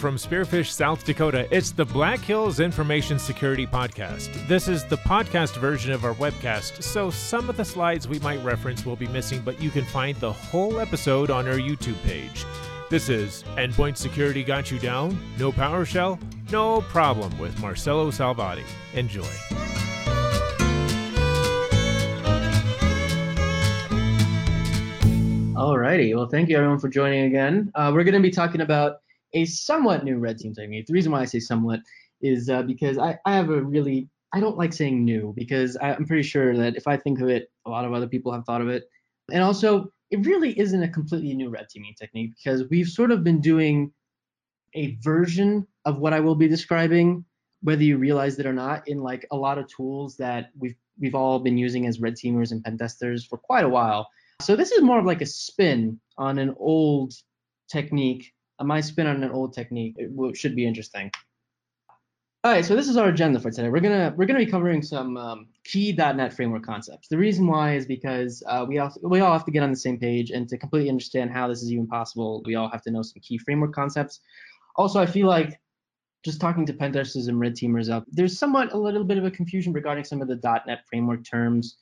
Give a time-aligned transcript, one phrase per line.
[0.00, 1.46] from Spearfish, South Dakota.
[1.54, 4.30] It's the Black Hills Information Security Podcast.
[4.48, 8.42] This is the podcast version of our webcast, so some of the slides we might
[8.42, 12.46] reference will be missing, but you can find the whole episode on our YouTube page.
[12.88, 15.20] This is Endpoint Security Got You Down?
[15.38, 16.18] No PowerShell?
[16.50, 18.64] No problem with Marcelo Salvati.
[18.94, 19.22] Enjoy.
[25.54, 27.70] Alrighty, well, thank you everyone for joining again.
[27.74, 30.86] Uh, we're going to be talking about a somewhat new red team technique.
[30.86, 31.80] The reason why I say somewhat
[32.20, 35.94] is uh, because I, I have a really, I don't like saying new because I,
[35.94, 38.44] I'm pretty sure that if I think of it, a lot of other people have
[38.44, 38.84] thought of it.
[39.32, 43.22] And also, it really isn't a completely new red teaming technique because we've sort of
[43.22, 43.92] been doing
[44.74, 47.24] a version of what I will be describing,
[47.62, 51.14] whether you realize it or not, in like a lot of tools that we've we've
[51.14, 54.08] all been using as red teamers and pen testers for quite a while.
[54.42, 57.14] So this is more of like a spin on an old
[57.70, 58.32] technique.
[58.62, 61.10] My spin on an old technique it will, should be interesting.
[62.42, 63.68] All right, so this is our agenda for today.
[63.68, 67.08] We're gonna we're gonna be covering some um, key .NET framework concepts.
[67.08, 69.76] The reason why is because uh, we all we all have to get on the
[69.76, 72.90] same page, and to completely understand how this is even possible, we all have to
[72.90, 74.20] know some key framework concepts.
[74.76, 75.60] Also, I feel like
[76.24, 79.26] just talking to pen testers and red teamers up, there's somewhat a little bit of
[79.26, 81.76] a confusion regarding some of the .NET framework terms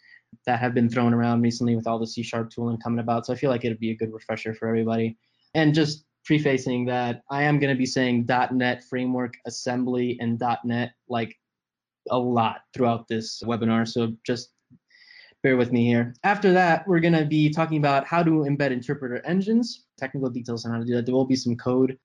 [0.45, 3.27] that have been thrown around recently with all the C sharp tooling coming about.
[3.27, 5.17] So I feel like it'd be a good refresher for everybody.
[5.55, 10.93] And just prefacing that I am going to be saying .NET framework assembly and .NET
[11.09, 11.35] like
[12.11, 13.89] a lot throughout this webinar.
[13.89, 14.51] So just
[15.43, 16.15] bear with me here.
[16.25, 20.67] After that, we're going to be talking about how to embed interpreter engines, technical details
[20.67, 21.07] on how to do that.
[21.07, 21.99] There will be some code.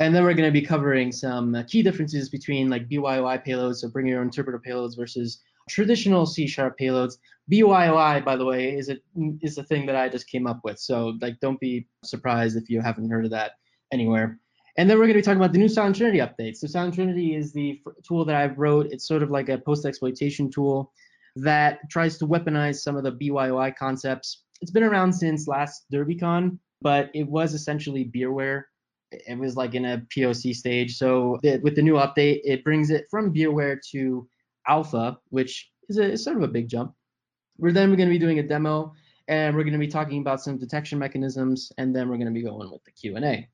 [0.00, 3.88] And then we're going to be covering some key differences between like BYOI payloads, so
[3.88, 7.18] bring your own interpreter payloads versus traditional C sharp payloads.
[7.48, 8.96] BYOI, by the way, is a
[9.40, 10.80] is a thing that I just came up with.
[10.80, 13.52] So like, don't be surprised if you haven't heard of that
[13.92, 14.38] anywhere.
[14.76, 16.56] And then we're going to be talking about the new Silent Trinity update.
[16.56, 18.86] So Silent Trinity is the tool that I wrote.
[18.92, 20.92] It's sort of like a post exploitation tool
[21.34, 24.44] that tries to weaponize some of the BYOI concepts.
[24.60, 28.64] It's been around since last DerbyCon, but it was essentially beerware.
[29.10, 30.96] It was like in a POC stage.
[30.96, 34.28] So with the new update, it brings it from beerware to
[34.68, 36.94] alpha, which is, a, is sort of a big jump.
[37.58, 38.92] We're then we're going to be doing a demo,
[39.26, 42.32] and we're going to be talking about some detection mechanisms, and then we're going to
[42.32, 43.48] be going with the Q&A.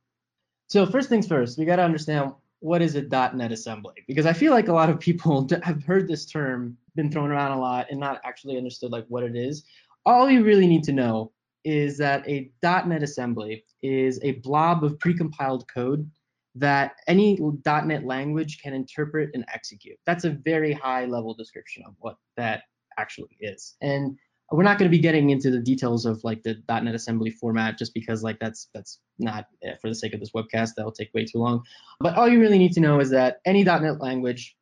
[0.69, 4.33] So first things first, we got to understand what is a .NET assembly because I
[4.33, 7.87] feel like a lot of people have heard this term been thrown around a lot
[7.91, 9.65] and not actually understood like what it is.
[10.07, 11.33] All you really need to know
[11.65, 16.11] is that a .NET assembly is a blob of precompiled code
[16.55, 19.99] that any .NET language can interpret and execute.
[20.07, 22.63] That's a very high level description of what that
[22.99, 23.77] actually is.
[23.81, 24.19] And
[24.53, 27.79] we're not going to be getting into the details of like the .NET assembly format
[27.79, 31.13] just because like that's that's not eh, for the sake of this webcast that'll take
[31.15, 31.63] way too long.
[32.01, 34.57] But all you really need to know is that any .NET language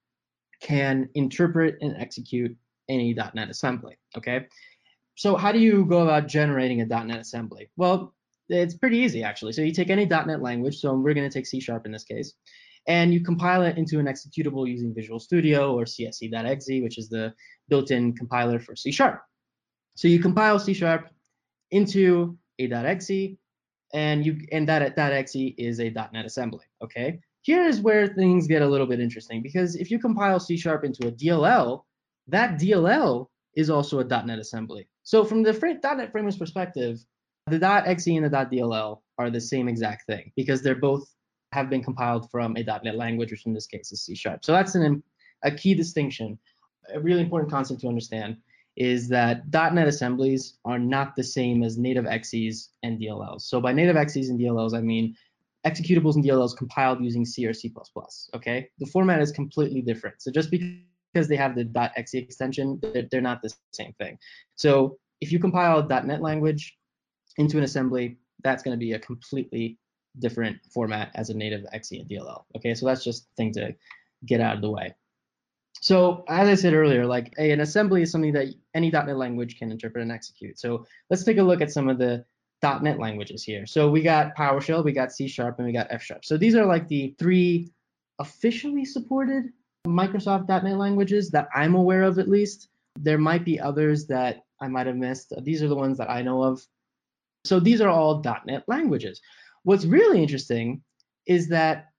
[0.60, 2.56] can interpret and execute
[2.88, 3.96] any .NET assembly.
[4.16, 4.46] Okay.
[5.16, 7.70] So how do you go about generating a .NET assembly?
[7.76, 8.14] Well,
[8.48, 9.52] it's pretty easy actually.
[9.52, 12.04] So you take any .NET language, so we're going to take C Sharp in this
[12.04, 12.34] case,
[12.86, 17.34] and you compile it into an executable using Visual Studio or CSE.exe, which is the
[17.68, 19.22] built-in compiler for C Sharp.
[19.94, 21.08] So you compile C Sharp
[21.70, 23.36] into a .exe,
[23.92, 26.64] and you and that .exe is a .NET assembly.
[26.82, 27.20] Okay.
[27.42, 30.84] Here is where things get a little bit interesting because if you compile C Sharp
[30.84, 31.82] into a DLL,
[32.28, 33.26] that DLL
[33.56, 34.88] is also a .NET assembly.
[35.02, 37.04] So from the .NET framework's perspective,
[37.48, 41.04] the .exe and the .dll are the same exact thing because they're both
[41.52, 44.44] have been compiled from a .NET language, which in this case is C Sharp.
[44.44, 45.02] So that's an,
[45.42, 46.38] a key distinction.
[46.94, 48.36] A really important concept to understand
[48.76, 53.42] is that .NET assemblies are not the same as native exes and DLLs.
[53.42, 55.14] So by native exes and DLLs, I mean
[55.66, 57.72] executables and DLLs compiled using C or C++.
[58.34, 60.20] Okay, the format is completely different.
[60.22, 64.18] So just because they have the .exe extension, they're, they're not the same thing.
[64.56, 66.76] So if you compile a .NET language
[67.36, 69.78] into an assembly, that's going to be a completely
[70.18, 72.42] different format as a native exe and DLL.
[72.56, 73.74] Okay, so that's just a thing to
[74.26, 74.94] get out of the way.
[75.82, 79.58] So as I said earlier, like a, an assembly is something that any .NET language
[79.58, 80.58] can interpret and execute.
[80.60, 82.24] So let's take a look at some of the
[82.62, 83.66] .NET languages here.
[83.66, 86.24] So we got PowerShell, we got C Sharp, and we got F Sharp.
[86.24, 87.72] So these are like the three
[88.20, 89.46] officially supported
[89.84, 92.68] Microsoft .NET languages that I'm aware of at least.
[93.00, 95.32] There might be others that I might have missed.
[95.42, 96.64] These are the ones that I know of.
[97.44, 99.20] So these are all .NET languages.
[99.64, 100.80] What's really interesting
[101.26, 101.91] is that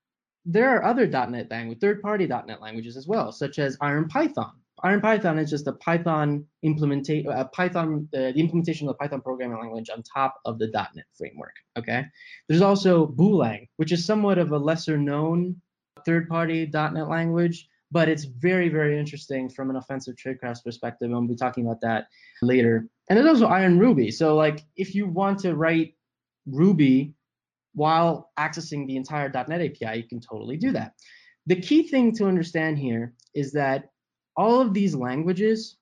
[0.46, 4.52] there are other .NET language, third-party .NET languages as well, such as Iron Python.
[4.84, 9.22] Iron Python is just a Python implementation, uh, Python, uh, the implementation of the Python
[9.22, 11.54] programming language on top of the .NET framework.
[11.78, 12.06] Okay.
[12.50, 15.62] There's also Booleang, which is somewhat of a lesser known
[16.06, 21.28] third-party .NET language, but it's very, very interesting from an offensive tradecraft perspective, and we'll
[21.28, 22.08] be talking about that
[22.42, 22.88] later.
[23.10, 24.12] And there's also Iron Ruby.
[24.12, 25.96] So like, if you want to write
[26.46, 27.14] Ruby
[27.74, 30.94] while accessing the entire .NET API, you can totally do that.
[31.48, 33.90] The key thing to understand here is that
[34.38, 35.78] all of these languages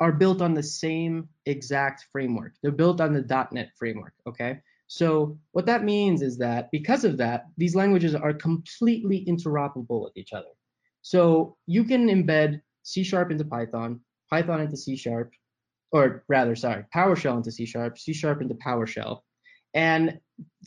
[0.00, 2.54] are built on the same exact framework.
[2.62, 4.60] They're built on the .NET framework, okay?
[4.86, 10.16] So what that means is that because of that, these languages are completely interoperable with
[10.16, 10.46] each other.
[11.02, 14.00] So you can embed C Sharp into Python,
[14.30, 15.32] Python into C Sharp,
[15.90, 19.20] or rather, sorry, PowerShell into C Sharp, C Sharp into PowerShell,
[19.74, 20.18] and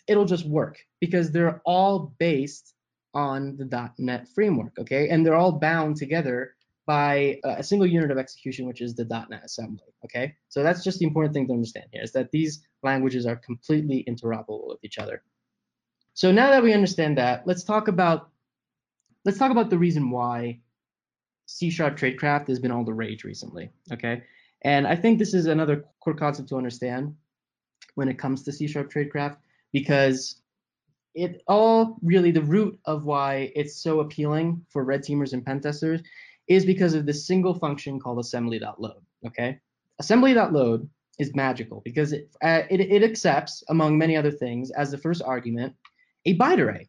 [0.08, 2.74] it'll just work because they're all based
[3.14, 5.10] on the .NET framework, okay?
[5.10, 6.56] And they're all bound together
[6.86, 10.36] by a single unit of execution, which is the .NET assembly, okay?
[10.50, 14.04] So that's just the important thing to understand here, is that these languages are completely
[14.08, 15.24] interoperable with each other.
[16.14, 18.30] So now that we understand that, let's talk about
[19.24, 20.60] let's talk about the reason why
[21.46, 24.24] C Sharp Tradecraft has been all the rage recently, okay?
[24.64, 27.16] And I think this is another core concept to understand
[27.96, 29.38] when it comes to C Sharp Tradecraft
[29.72, 30.42] because
[31.14, 35.60] it all really the root of why it's so appealing for red teamers and pen
[35.60, 36.02] testers
[36.48, 39.02] is because of this single function called assembly.load.
[39.26, 39.60] Okay,
[40.00, 40.90] assembly.load
[41.20, 45.22] is magical because it, uh, it it accepts among many other things as the first
[45.22, 45.74] argument
[46.26, 46.88] a byte array.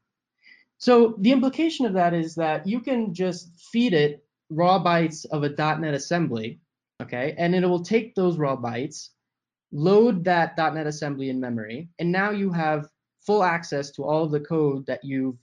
[0.78, 5.44] So the implication of that is that you can just feed it raw bytes of
[5.44, 6.60] a .NET assembly,
[7.00, 9.10] okay, and it will take those raw bytes,
[9.72, 12.86] load that .NET assembly in memory, and now you have
[13.26, 15.36] full access to all of the code that you've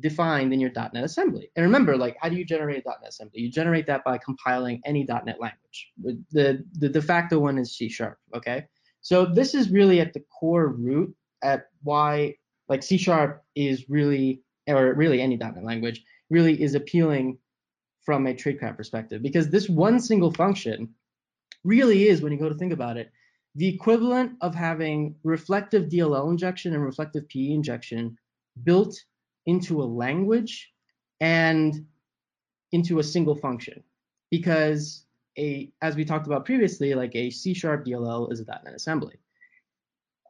[0.00, 1.50] defined in your .NET assembly.
[1.56, 3.40] And remember, like, how do you generate a .NET assembly?
[3.40, 5.92] You generate that by compiling any .NET language.
[6.30, 8.66] The, the de facto one is C Sharp, okay?
[9.00, 12.34] So this is really at the core root at why,
[12.68, 17.38] like, C Sharp is really, or really any .NET language, really is appealing
[18.04, 20.94] from a tradecraft perspective because this one single function
[21.62, 23.10] really is, when you go to think about it,
[23.56, 28.16] the equivalent of having reflective DLL injection and reflective PE injection
[28.64, 28.96] built
[29.46, 30.72] into a language
[31.20, 31.86] and
[32.72, 33.82] into a single function.
[34.30, 35.06] Because
[35.38, 39.14] a, as we talked about previously, like a C sharp DLL is a .NET assembly.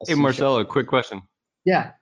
[0.03, 1.23] A hey, Marcelo, a quick question.
[1.65, 1.93] Yeah.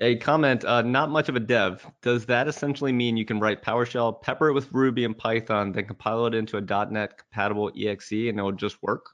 [0.00, 1.86] A comment, uh, not much of a dev.
[2.02, 5.86] Does that essentially mean you can write PowerShell, pepper it with Ruby and Python, then
[5.86, 9.06] compile it into a .NET compatible EXE and it will just work?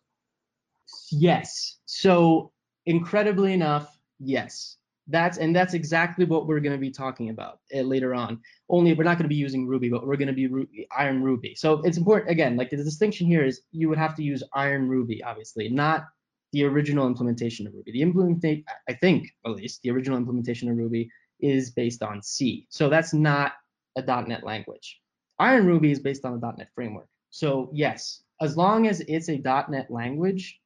[1.10, 1.78] Yes.
[1.86, 2.52] So
[2.86, 4.76] incredibly enough, yes.
[5.08, 8.40] That's and that's exactly what we're going to be talking about uh, later on.
[8.68, 11.56] Only we're not going to be using Ruby, but we're going to be Iron Ruby.
[11.56, 12.56] So it's important again.
[12.56, 16.04] Like the distinction here is you would have to use Iron Ruby, obviously, not
[16.52, 17.90] the original implementation of Ruby.
[17.92, 21.10] The implementation, I think, at least, the original implementation of Ruby
[21.40, 22.66] is based on C.
[22.68, 23.54] So that's not
[23.96, 25.00] a .NET language.
[25.40, 27.08] Iron Ruby is based on the .NET framework.
[27.30, 30.60] So yes, as long as it's a .NET language,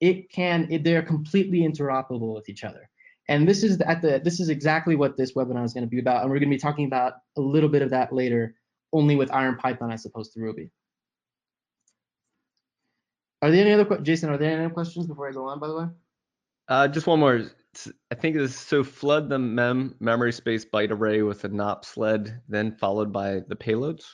[0.00, 2.88] it can it, they're completely interoperable with each other.
[3.28, 5.98] And this is at the this is exactly what this webinar is going to be
[5.98, 8.54] about and we're going to be talking about a little bit of that later
[8.92, 10.70] only with iron python as opposed to ruby.
[13.42, 15.68] Are there any other jason are there any other questions before i go on by
[15.68, 15.86] the way?
[16.68, 17.42] Uh, just one more.
[18.10, 22.40] I think this so flood the mem memory space byte array with a nop sled
[22.48, 24.04] then followed by the payloads?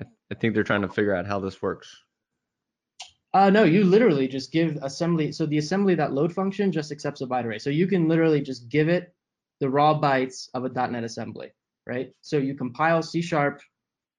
[0.00, 1.94] I, I think they're trying to figure out how this works
[3.36, 5.30] uh, no, you literally just give assembly.
[5.30, 7.58] So the assembly that load function just accepts a byte array.
[7.58, 9.12] So you can literally just give it
[9.60, 11.52] the raw bytes of a .NET assembly,
[11.86, 12.10] right?
[12.22, 13.60] So you compile C sharp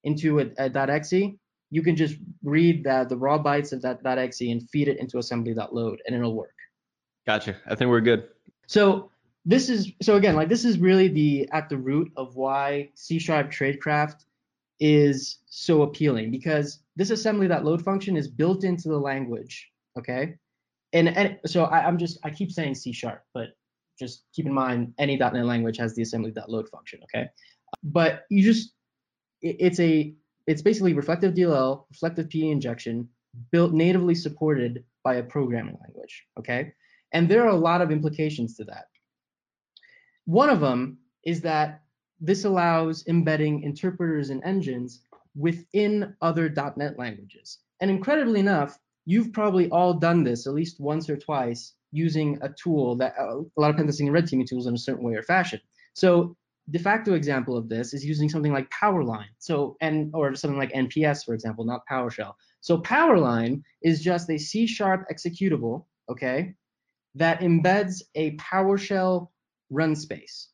[0.04, 1.34] into a, a .exe.
[1.72, 5.18] You can just read the, the raw bytes of that .exe and feed it into
[5.18, 6.54] assembly.load, and it'll work.
[7.26, 7.56] Gotcha.
[7.66, 8.28] I think we're good.
[8.68, 9.10] So
[9.46, 13.18] this is so again like this is really the at the root of why C
[13.18, 14.26] sharp tradecraft
[14.80, 20.36] is so appealing because this assembly that load function is built into the language, okay?
[20.94, 23.50] And, and so I, am just, I keep saying C sharp, but
[24.00, 27.28] just keep in mind any .NET language has the assembly that load function, okay?
[27.84, 28.74] But you just,
[29.42, 30.14] it, it's a,
[30.46, 33.10] it's basically reflective DLL, reflective PE injection,
[33.52, 36.74] built natively supported by a programming language, okay?
[37.14, 38.86] And there are a lot of implications to that.
[40.26, 41.82] One of them is that
[42.20, 45.02] this allows embedding interpreters and engines
[45.36, 47.60] within other .NET languages.
[47.80, 52.50] And incredibly enough, you've probably all done this at least once or twice using a
[52.50, 55.04] tool that uh, a lot of pen testing and red teaming tools in a certain
[55.04, 55.60] way or fashion.
[55.94, 56.36] So
[56.70, 59.30] de facto example of this is using something like Powerline.
[59.38, 62.34] So and or something like NPS, for example, not PowerShell.
[62.62, 66.54] So Powerline is just a C sharp executable, okay,
[67.16, 69.30] that embeds a PowerShell
[69.70, 70.50] run space.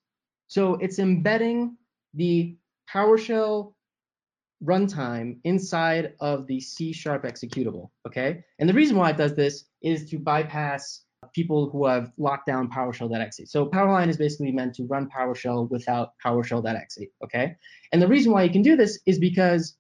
[0.54, 1.78] So it's embedding
[2.14, 2.56] the
[2.94, 3.74] PowerShell
[4.64, 8.44] runtime inside of the C sharp executable, okay?
[8.60, 12.70] And the reason why it does this is to bypass people who have locked down
[12.70, 13.52] PowerShell.exe.
[13.52, 17.56] So Powerline is basically meant to run PowerShell without PowerShell.exe, okay?
[17.92, 19.76] And the reason why you can do this is because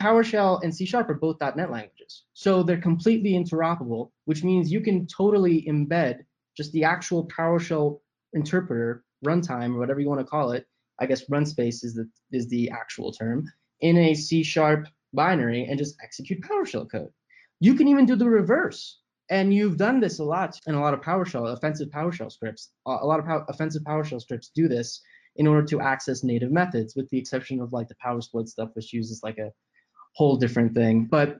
[0.00, 2.24] PowerShell and C Sharp are both .NET languages.
[2.32, 6.20] So they're completely interoperable, which means you can totally embed
[6.56, 8.00] just the actual PowerShell
[8.32, 10.66] interpreter runtime or whatever you want to call it.
[11.00, 15.64] I guess run space is the is the actual term in a C Sharp binary
[15.64, 17.10] and just execute PowerShell code.
[17.60, 19.00] You can even do the reverse.
[19.30, 22.72] And you've done this a lot in a lot of PowerShell, offensive PowerShell scripts.
[22.86, 25.00] A lot of pow- offensive PowerShell scripts do this
[25.36, 28.92] in order to access native methods, with the exception of like the PowerSplit stuff, which
[28.92, 29.50] uses like a
[30.14, 31.06] whole different thing.
[31.06, 31.38] But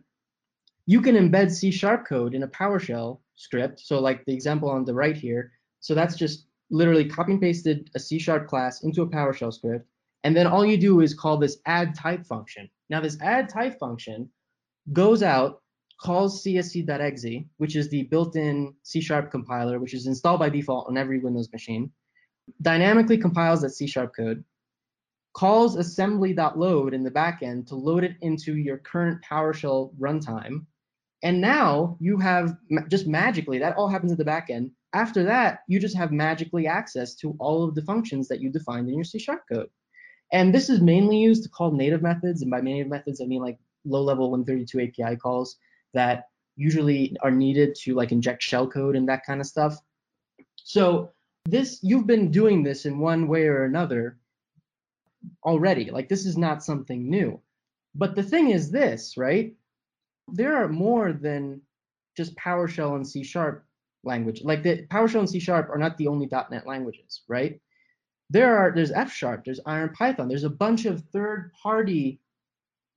[0.87, 3.81] you can embed C sharp code in a PowerShell script.
[3.81, 5.53] So like the example on the right here.
[5.81, 9.87] So that's just literally copy and pasted a C sharp class into a PowerShell script.
[10.25, 12.69] And then all you do is call this add type function.
[12.91, 14.31] Now this add type function
[14.93, 15.63] goes out,
[16.01, 20.97] calls csc.exe, which is the built-in C sharp compiler, which is installed by default on
[20.97, 21.91] every Windows machine,
[22.63, 24.45] dynamically compiles that C sharp code,
[25.35, 30.65] calls assembly.load in the backend to load it into your current PowerShell runtime.
[31.23, 32.57] And now you have
[32.89, 34.71] just magically, that all happens at the backend.
[34.95, 38.89] After that, you just have magically access to all of the functions that you defined
[38.89, 39.69] in your C sharp code.
[40.33, 42.43] And this is mainly used to call native methods.
[42.43, 45.57] And by native methods, I mean like low level 132 API calls
[45.93, 49.77] that usually are needed to like inject shellcode and that kind of stuff.
[50.55, 51.11] So
[51.45, 54.19] this, you've been doing this in one way or another
[55.45, 55.91] already.
[55.91, 57.41] Like this is not something new.
[57.97, 59.53] But the thing is this, right?
[60.29, 61.61] There are more than
[62.17, 63.65] just PowerShell and C Sharp
[64.07, 64.43] language.
[64.43, 67.61] Like the PowerShell and C Sharp are not the only .NET languages, right?
[68.31, 72.21] There are there's F Sharp, there's Iron Python, there's a bunch of third-party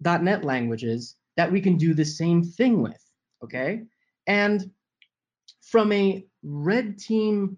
[0.01, 3.03] .NET languages that we can do the same thing with,
[3.43, 3.83] okay?
[4.25, 4.71] And
[5.61, 7.57] from a red team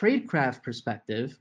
[0.00, 1.38] tradecraft perspective,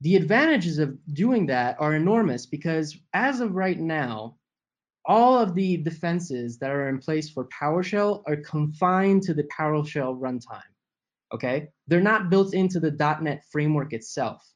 [0.00, 4.36] the advantages of doing that are enormous because as of right now,
[5.08, 10.20] all of the defenses that are in place for PowerShell are confined to the PowerShell
[10.20, 10.60] runtime.
[11.32, 14.46] Okay, they're not built into the .NET framework itself.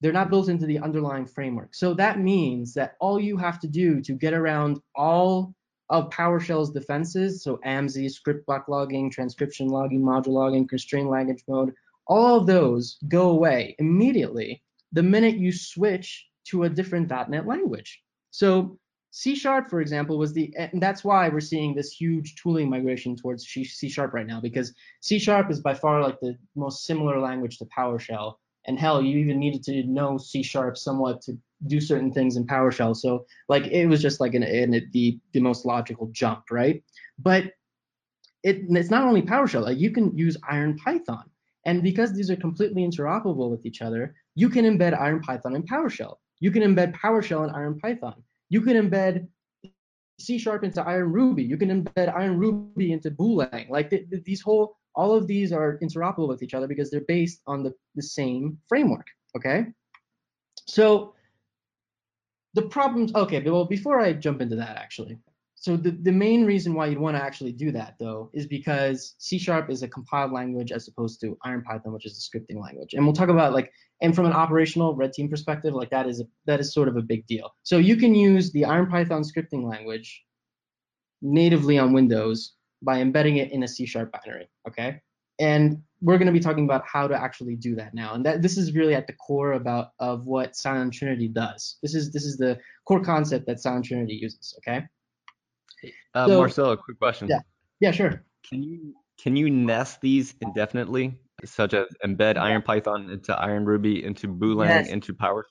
[0.00, 1.74] They're not built into the underlying framework.
[1.74, 5.54] So that means that all you have to do to get around all
[5.88, 11.72] of PowerShell's defenses, so AMSI, script block logging, transcription logging, module logging, constrained language mode,
[12.08, 14.62] all of those go away immediately
[14.92, 18.02] the minute you switch to a different .NET language.
[18.32, 18.78] So
[19.18, 23.16] C Sharp, for example, was the, and that's why we're seeing this huge tooling migration
[23.16, 27.18] towards C Sharp right now, because C Sharp is by far like the most similar
[27.18, 28.34] language to PowerShell.
[28.66, 32.46] And hell, you even needed to know C Sharp somewhat to do certain things in
[32.46, 32.94] PowerShell.
[32.94, 36.84] So like it was just like an, an the the most logical jump, right?
[37.18, 37.44] But
[38.42, 39.62] it, it's not only PowerShell.
[39.62, 41.24] Like you can use Iron Python,
[41.64, 45.62] and because these are completely interoperable with each other, you can embed Iron Python in
[45.62, 46.16] PowerShell.
[46.38, 48.22] You can embed PowerShell in Iron Python.
[48.48, 49.28] You can embed
[50.18, 51.42] C Sharp into Iron Ruby.
[51.42, 53.68] You can embed Iron Ruby into Booleang.
[53.68, 57.02] Like th- th- these whole, all of these are interoperable with each other because they're
[57.02, 59.06] based on the, the same framework.
[59.36, 59.66] Okay.
[60.66, 61.14] So
[62.54, 63.14] the problems.
[63.14, 63.40] Okay.
[63.40, 65.18] Well, before I jump into that, actually,
[65.58, 69.14] so the, the main reason why you'd want to actually do that though is because
[69.18, 72.60] C sharp is a compiled language as opposed to Iron Python, which is a scripting
[72.60, 72.92] language.
[72.92, 73.72] And we'll talk about like,
[74.02, 76.96] and from an operational red team perspective, like that is a, that is sort of
[76.96, 77.54] a big deal.
[77.62, 80.22] So you can use the Iron Python scripting language
[81.22, 84.48] natively on Windows by embedding it in a C sharp binary.
[84.68, 85.00] Okay.
[85.40, 88.14] And we're going to be talking about how to actually do that now.
[88.14, 91.78] And that this is really at the core about of what Silent Trinity does.
[91.82, 94.54] This is this is the core concept that Silent Trinity uses.
[94.58, 94.84] Okay.
[96.14, 97.28] Uh, So- Marcelo, a quick question.
[97.28, 97.40] Yeah.
[97.80, 98.24] Yeah, sure.
[98.48, 104.04] Can you can you nest these indefinitely, such as embed Iron Python into Iron Ruby,
[104.04, 104.88] into Booleang, Yes.
[104.88, 105.44] into PowerShell?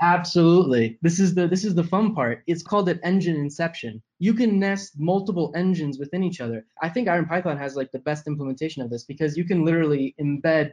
[0.00, 0.98] Absolutely.
[1.02, 2.42] This is the this is the fun part.
[2.46, 4.02] It's called an engine inception.
[4.18, 6.66] You can nest multiple engines within each other.
[6.82, 10.14] I think Iron Python has like the best implementation of this because you can literally
[10.20, 10.72] embed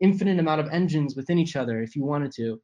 [0.00, 2.60] infinite amount of engines within each other if you wanted to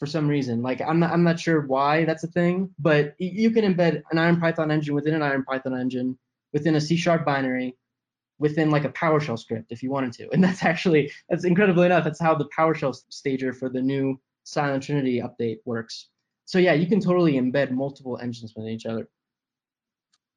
[0.00, 0.62] for some reason.
[0.62, 4.18] Like I'm not I'm not sure why that's a thing, but you can embed an
[4.18, 6.18] Iron Python engine within an Iron Python engine
[6.52, 7.76] within a C sharp binary
[8.38, 10.28] within like a PowerShell script if you wanted to.
[10.32, 14.82] And that's actually that's incredibly enough, that's how the PowerShell stager for the new Silent
[14.82, 16.08] Trinity update works.
[16.46, 19.08] So yeah, you can totally embed multiple engines within each other.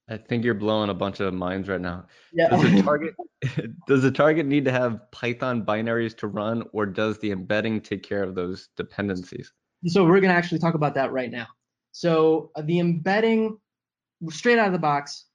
[0.10, 2.08] I think you're blowing a bunch of minds right now.
[2.34, 2.50] Yeah.
[2.50, 3.14] Does the target
[3.88, 8.04] does the target need to have Python binaries to run, or does the embedding take
[8.04, 9.52] care of those dependencies?
[9.86, 11.48] so we're gonna actually talk about that right now.
[11.92, 13.58] So uh, the embedding,
[14.30, 15.26] straight out of the box,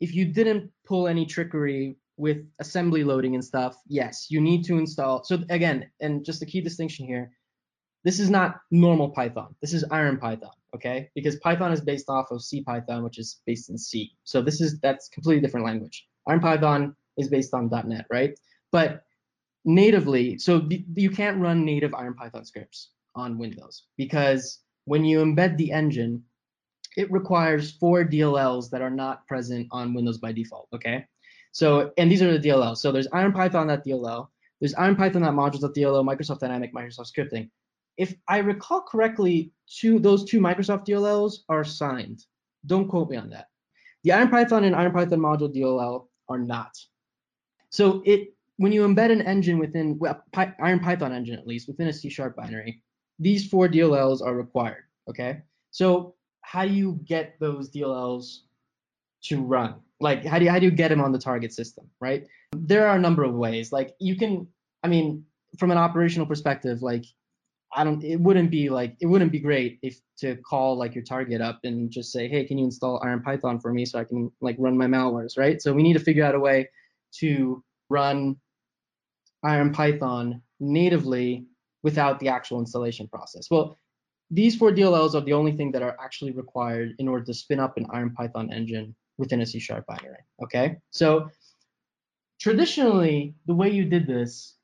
[0.00, 4.78] if you didn't pull any trickery with assembly loading and stuff, yes, you need to
[4.78, 5.24] install.
[5.24, 7.30] So again, and just a key distinction here,
[8.04, 9.54] this is not normal Python.
[9.60, 11.08] This is Iron Python, okay?
[11.14, 14.12] Because Python is based off of C Python, which is based in C.
[14.24, 16.06] So this is that's completely different language.
[16.26, 18.38] Iron Python is based on .NET, right?
[18.70, 19.04] But
[19.64, 25.56] natively, so you can't run native Iron Python scripts on Windows because when you embed
[25.56, 26.24] the engine,
[26.96, 31.06] it requires four DLLs that are not present on Windows by default, okay?
[31.52, 32.78] So, and these are the DLLs.
[32.78, 34.28] So there's IronPython.dll,
[34.60, 37.50] there's IronPython.modules.dll, Microsoft Dynamic, Microsoft Scripting.
[37.96, 42.24] If I recall correctly, two those two Microsoft DLLs are signed.
[42.66, 43.48] Don't quote me on that.
[44.04, 46.76] The IronPython and IronPython module DLL are not.
[47.70, 51.88] So it when you embed an engine within well, Py, IronPython engine at least within
[51.88, 52.82] a C sharp binary,
[53.18, 54.84] these four DLLs are required.
[55.08, 55.42] Okay.
[55.70, 58.40] So how do you get those DLLs
[59.24, 59.76] to run?
[60.00, 62.26] Like how do you how do you get them on the target system, right?
[62.52, 63.72] There are a number of ways.
[63.72, 64.46] Like you can,
[64.82, 65.24] I mean,
[65.58, 67.04] from an operational perspective, like
[67.74, 71.04] I don't it wouldn't be like it wouldn't be great if to call like your
[71.04, 74.04] target up and just say, hey, can you install Iron Python for me so I
[74.04, 75.60] can like run my malwares, right?
[75.60, 76.68] So we need to figure out a way
[77.20, 78.36] to run
[79.42, 81.46] Iron Python natively
[81.82, 83.48] without the actual installation process.
[83.50, 83.78] Well,
[84.30, 87.60] these four DLLs are the only thing that are actually required in order to spin
[87.60, 90.24] up an Iron Python engine within a C sharp binary.
[90.42, 91.28] Okay, so
[92.40, 94.56] traditionally, the way you did this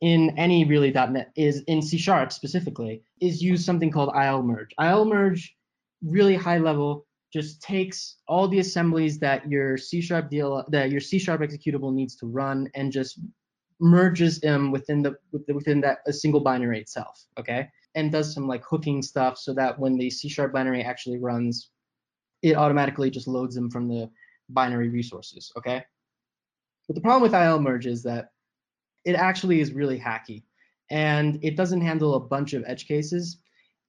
[0.00, 4.70] in any really .NET is in C sharp specifically is use something called IL merge.
[4.80, 5.54] IL merge,
[6.02, 11.00] really high level, just takes all the assemblies that your C sharp DL that your
[11.00, 13.20] C sharp executable needs to run and just
[13.78, 15.16] merges them within the
[15.52, 17.26] within that a single binary itself.
[17.38, 21.18] Okay, and does some like hooking stuff so that when the C sharp binary actually
[21.18, 21.70] runs,
[22.42, 24.10] it automatically just loads them from the
[24.48, 25.52] binary resources.
[25.56, 25.84] Okay,
[26.88, 28.30] but the problem with IL merge is that
[29.04, 30.42] it actually is really hacky
[30.90, 33.38] and it doesn't handle a bunch of edge cases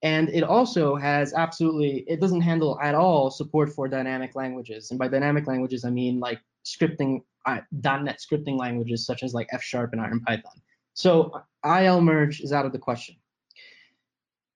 [0.03, 4.99] and it also has absolutely it doesn't handle at all support for dynamic languages and
[4.99, 9.63] by dynamic languages i mean like scripting uh, .NET scripting languages such as like F
[9.63, 10.61] sharp and Iron Python.
[10.93, 13.15] So IL merge is out of the question.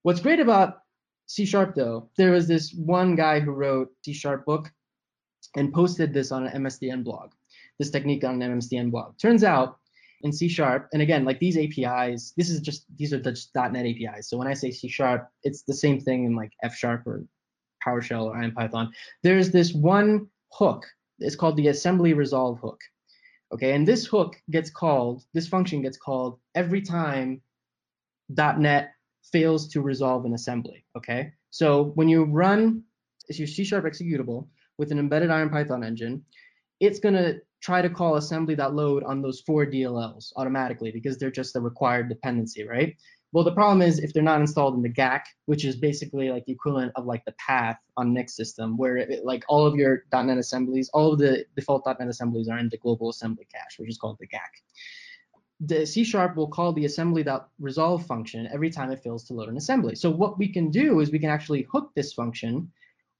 [0.03, 0.81] What's great about
[1.27, 4.71] C sharp though, there was this one guy who wrote C sharp book
[5.55, 7.31] and posted this on an MSDN blog,
[7.79, 9.17] this technique on an MSDN blog.
[9.17, 9.79] Turns out
[10.25, 13.85] in C sharp, and again, like these APIs, this is just these are just .NET
[13.85, 14.27] APIs.
[14.29, 17.23] So when I say C sharp, it's the same thing in like F sharp or
[17.85, 18.91] PowerShell or Python.
[19.23, 20.85] There's this one hook.
[21.19, 22.81] It's called the assembly resolve hook.
[23.53, 27.39] Okay, and this hook gets called, this function gets called every time
[28.29, 28.91] .NET
[29.31, 30.83] fails to resolve an assembly.
[30.97, 32.83] Okay, so when you run
[33.27, 36.25] it's your C sharp executable with an embedded Iron Python engine,
[36.79, 41.61] it's gonna try to call assembly.load on those four DLLs automatically because they're just a
[41.61, 42.95] required dependency, right?
[43.35, 46.45] Well, the problem is if they're not installed in the GAC, which is basically like
[46.45, 50.05] the equivalent of like the path on Nix system, where it, like all of your
[50.13, 53.89] .NET assemblies, all of the default .NET assemblies are in the global assembly cache, which
[53.89, 54.39] is called the GAC.
[55.59, 59.57] The C sharp will call the assembly.resolve function every time it fails to load an
[59.57, 59.95] assembly.
[59.95, 62.71] So what we can do is we can actually hook this function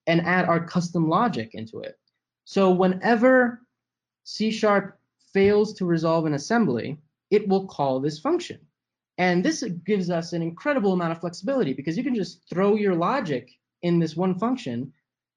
[0.07, 1.99] and add our custom logic into it.
[2.45, 3.64] So whenever
[4.25, 4.99] C sharp
[5.33, 6.97] fails to resolve an assembly,
[7.31, 8.59] it will call this function.
[9.17, 12.95] And this gives us an incredible amount of flexibility because you can just throw your
[12.95, 13.49] logic
[13.81, 14.91] in this one function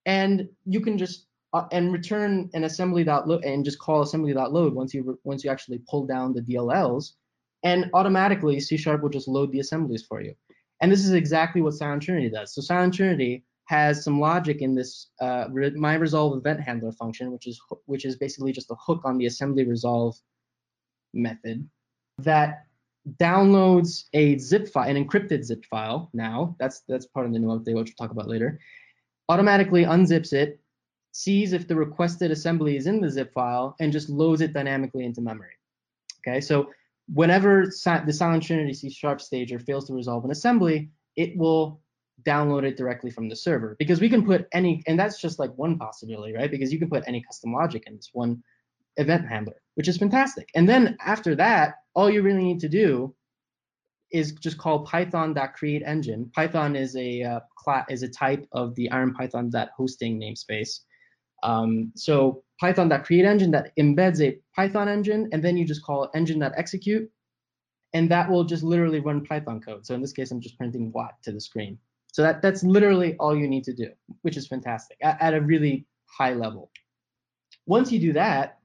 [0.07, 4.93] and you can just uh, and return an assembly assembly.load and just call assembly.load once
[4.93, 7.13] you once you actually pull down the DLLs
[7.63, 10.35] and automatically C sharp will just load the assemblies for you.
[10.81, 12.55] And this is exactly what Silent Trinity does.
[12.55, 17.47] So Silent Trinity has some logic in this uh, my resolve event handler function, which
[17.47, 20.17] is which is basically just a hook on the assembly resolve
[21.13, 21.69] method
[22.17, 22.65] that
[23.21, 26.09] downloads a zip file, an encrypted zip file.
[26.15, 28.59] Now that's that's part of the new update, which we'll talk about later.
[29.29, 30.59] Automatically unzips it,
[31.13, 35.05] sees if the requested assembly is in the zip file, and just loads it dynamically
[35.05, 35.53] into memory.
[36.27, 36.71] Okay, so
[37.13, 41.83] whenever the Silent Trinity C sharp stager fails to resolve an assembly, it will
[42.25, 45.51] download it directly from the server because we can put any and that's just like
[45.57, 48.43] one possibility right because you can put any custom logic in this one
[48.97, 53.15] event handler which is fantastic and then after that all you really need to do
[54.11, 56.31] is just called python.create engine.
[56.35, 57.41] Python is a uh,
[57.91, 60.81] is a type of the IronPython that hosting namespace.
[61.43, 67.11] Um, so python.create engine that embeds a Python engine, and then you just call engine.execute,
[67.93, 69.87] and that will just literally run Python code.
[69.87, 71.79] So in this case, I'm just printing what to the screen.
[72.13, 73.91] So that that's literally all you need to do,
[74.23, 76.71] which is fantastic at, at a really high level.
[77.67, 78.59] Once you do that,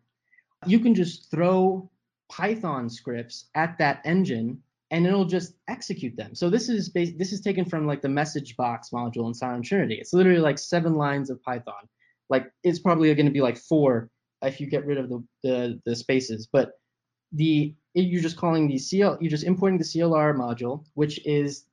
[0.65, 1.89] you can just throw
[2.29, 6.35] Python scripts at that engine and it'll just execute them.
[6.35, 9.95] So this is this is taken from like the message box module in Silent Trinity.
[9.95, 11.89] It's literally like seven lines of Python.
[12.29, 14.09] Like it's probably going to be like four
[14.41, 16.47] if you get rid of the the, the spaces.
[16.51, 16.73] But
[17.31, 21.65] the you're just calling the CL you're just importing the CLR module, which is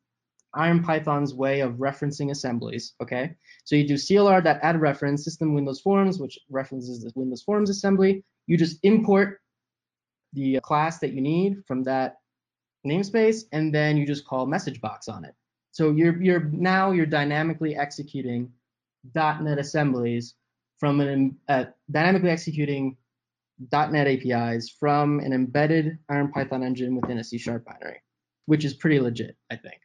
[0.55, 2.95] Iron Python's way of referencing assemblies.
[3.03, 3.35] Okay,
[3.65, 7.71] so you do CLR that add reference system Windows Forms, which references the Windows Forms
[7.71, 8.25] assembly.
[8.47, 9.41] You just import
[10.33, 12.17] the class that you need from that
[12.87, 15.35] namespace, and then you just call message box on it.
[15.73, 18.53] So you're you're now you're dynamically executing
[19.15, 20.35] .NET assemblies
[20.79, 22.97] from an uh, dynamically executing
[23.73, 28.03] .NET APIs from an embedded Iron Python engine within a C binary,
[28.47, 29.81] which is pretty legit, I think.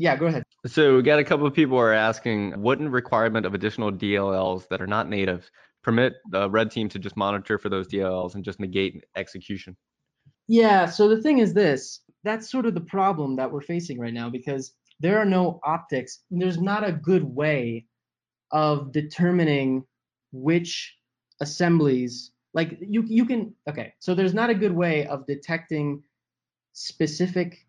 [0.00, 0.44] Yeah, go ahead.
[0.66, 4.80] So we got a couple of people are asking, wouldn't requirement of additional DLLs that
[4.80, 5.50] are not native
[5.82, 9.76] permit the red team to just monitor for those DLLs and just negate execution?
[10.48, 14.14] Yeah, so the thing is this, that's sort of the problem that we're facing right
[14.14, 16.20] now because there are no optics.
[16.30, 17.84] There's not a good way
[18.52, 19.84] of determining
[20.32, 20.96] which
[21.42, 26.02] assemblies like you you can okay, so there's not a good way of detecting
[26.72, 27.66] specific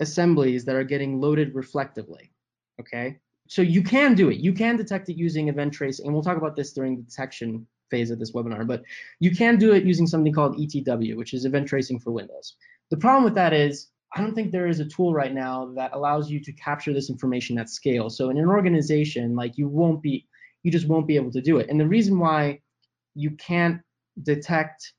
[0.00, 2.32] assemblies that are getting loaded reflectively.
[2.80, 3.18] Okay?
[3.48, 4.38] So you can do it.
[4.38, 7.66] You can detect it using event tracing, and we'll talk about this during the detection
[7.90, 8.82] phase of this webinar, but
[9.18, 12.56] you can do it using something called ETW, which is event tracing for Windows.
[12.90, 15.92] The problem with that is I don't think there is a tool right now that
[15.92, 18.08] allows you to capture this information at scale.
[18.08, 20.26] So in an organization, like you won't be,
[20.62, 21.68] you just won't be able to do it.
[21.68, 22.60] And the reason why
[23.14, 23.80] you can't
[24.22, 24.92] detect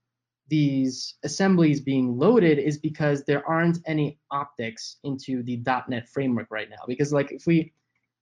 [0.49, 6.69] these assemblies being loaded is because there aren't any optics into the .NET framework right
[6.69, 6.83] now.
[6.87, 7.73] Because like if we,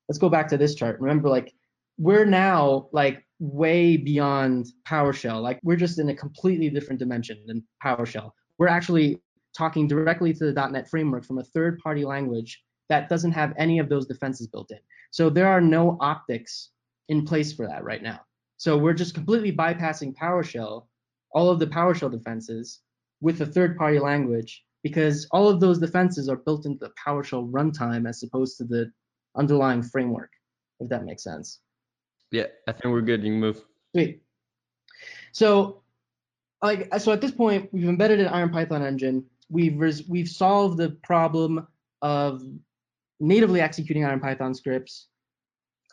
[0.08, 1.00] let's go back to this chart.
[1.00, 1.54] Remember like
[1.98, 5.42] we're now like way beyond PowerShell.
[5.42, 8.32] Like we're just in a completely different dimension than PowerShell.
[8.58, 9.22] We're actually
[9.56, 13.90] talking directly to the .NET framework from a third-party language that doesn't have any of
[13.90, 14.80] those defenses built in.
[15.12, 16.70] So there are no optics
[17.10, 18.22] in place for that right now.
[18.58, 20.86] So we're just completely bypassing PowerShell,
[21.32, 22.82] all of the PowerShell defenses
[23.22, 28.08] with a third-party language because all of those defenses are built into the PowerShell runtime
[28.08, 28.92] as opposed to the
[29.36, 30.32] underlying framework,
[30.80, 31.60] if that makes sense.
[32.32, 33.24] Yeah, I think we're good.
[33.24, 33.64] You can move.
[33.94, 34.22] Sweet.
[35.32, 35.82] So,
[36.62, 39.26] like, so at this point, we've embedded an Iron Python engine.
[39.50, 41.68] We've res- we've solved the problem
[42.02, 42.42] of
[43.20, 45.08] natively executing Iron Python scripts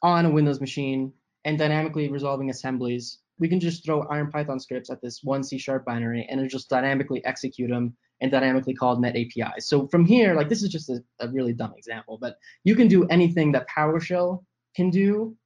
[0.02, 1.12] on a Windows machine
[1.44, 3.18] and dynamically resolving assemblies.
[3.38, 6.48] We can just throw Iron Python scripts at this one C sharp binary and it
[6.48, 9.66] just dynamically execute them and dynamically call net APIs.
[9.66, 12.88] So from here, like this is just a, a really dumb example, but you can
[12.88, 14.44] do anything that PowerShell
[14.76, 15.36] can do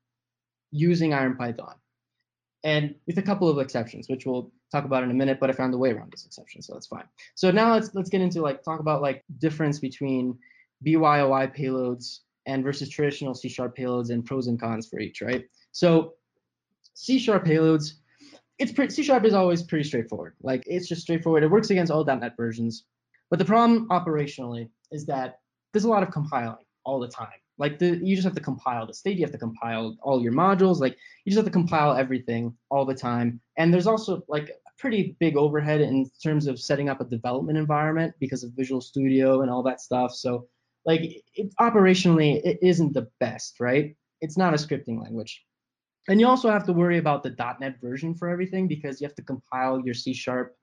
[0.71, 1.75] using Iron Python.
[2.65, 5.53] And with a couple of exceptions, which we'll talk about in a minute, but I
[5.53, 7.05] found a way around this exception, so that's fine.
[7.35, 10.37] So now let's let's get into like talk about like difference between
[10.85, 15.45] BYOI payloads and versus traditional C sharp payloads and pros and cons for each, right?
[15.73, 16.15] So
[16.99, 17.93] C sharp payloads,
[18.59, 20.35] it's pretty C sharp is always pretty straightforward.
[20.43, 21.45] Like it's just straightforward.
[21.45, 22.85] It works against all .NET versions.
[23.31, 25.39] But the problem operationally is that
[25.73, 27.39] there's a lot of compiling all the time.
[27.57, 30.33] Like the you just have to compile the state, you have to compile all your
[30.33, 33.41] modules, like you just have to compile everything all the time.
[33.57, 37.59] And there's also like a pretty big overhead in terms of setting up a development
[37.59, 40.15] environment because of Visual Studio and all that stuff.
[40.15, 40.49] So
[40.85, 41.03] like
[41.35, 43.95] it, operationally it isn't the best, right?
[44.21, 45.45] It's not a scripting language.
[46.09, 49.15] And you also have to worry about the .NET version for everything because you have
[49.17, 50.57] to compile your C sharp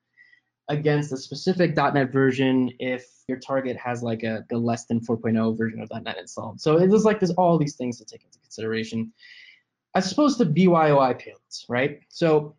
[0.69, 5.81] against a specific .NET version if your target has like a, less than 4.0 version
[5.81, 6.60] of .NET installed.
[6.60, 9.13] So it is like there's all these things to take into consideration.
[9.93, 11.99] As opposed to BYOI payloads, right?
[12.10, 12.55] So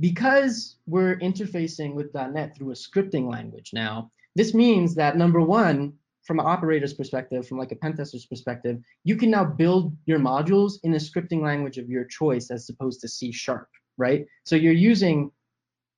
[0.00, 5.94] because we're interfacing with .NET through a scripting language now, this means that number one,
[6.22, 10.18] from an operator's perspective, from like a pen tester's perspective, you can now build your
[10.18, 14.26] modules in a scripting language of your choice as opposed to C sharp, right?
[14.44, 15.30] So you're using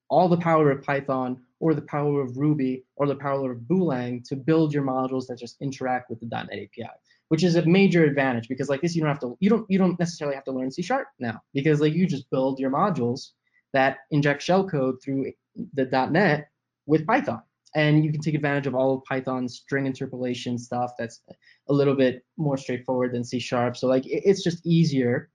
[0.09, 4.23] all the power of Python or the power of Ruby or the power of Booleang
[4.29, 6.91] to build your modules that just interact with the .NET API,
[7.29, 9.79] which is a major advantage because like this you don't have to you don't you
[9.79, 13.31] don't necessarily have to learn C sharp now because like you just build your modules
[13.73, 15.33] that inject shellcode through
[15.75, 16.49] the .NET
[16.87, 17.43] with Python.
[17.75, 20.93] And you can take advantage of all of Python's string interpolation stuff.
[20.99, 21.23] That's
[21.69, 23.77] a little bit more straightforward than C sharp.
[23.77, 25.31] So like it's just easier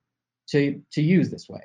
[0.50, 1.60] to to use this way.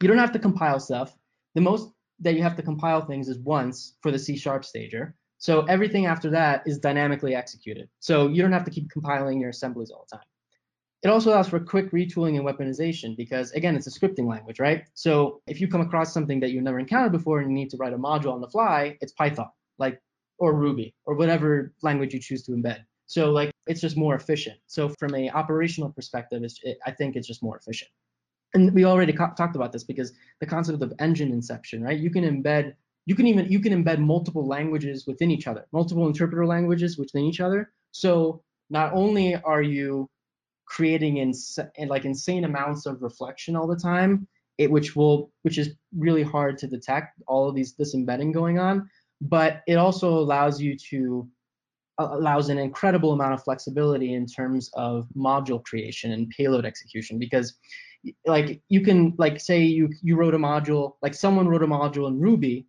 [0.00, 1.16] You don't have to compile stuff.
[1.54, 5.14] The most that you have to compile things is once for the C sharp stager.
[5.38, 7.88] So everything after that is dynamically executed.
[8.00, 10.26] So you don't have to keep compiling your assemblies all the time.
[11.02, 14.84] It also allows for quick retooling and weaponization because again, it's a scripting language, right?
[14.94, 17.76] So if you come across something that you've never encountered before and you need to
[17.76, 20.00] write a module on the fly, it's Python, like
[20.38, 22.84] or Ruby or whatever language you choose to embed.
[23.06, 24.58] So like it's just more efficient.
[24.66, 27.90] So from a operational perspective, it, I think it's just more efficient.
[28.54, 31.98] And we already talked about this because the concept of engine inception, right?
[31.98, 32.74] You can embed
[33.06, 37.24] you can even you can embed multiple languages within each other, multiple interpreter languages within
[37.24, 37.72] each other.
[37.92, 40.08] So not only are you
[40.66, 41.32] creating in,
[41.76, 46.22] in like insane amounts of reflection all the time, it which will which is really
[46.22, 50.76] hard to detect all of these this embedding going on, but it also allows you
[50.76, 51.28] to
[51.98, 57.54] allows an incredible amount of flexibility in terms of module creation and payload execution because
[58.24, 62.06] like you can like say you you wrote a module like someone wrote a module
[62.06, 62.64] in ruby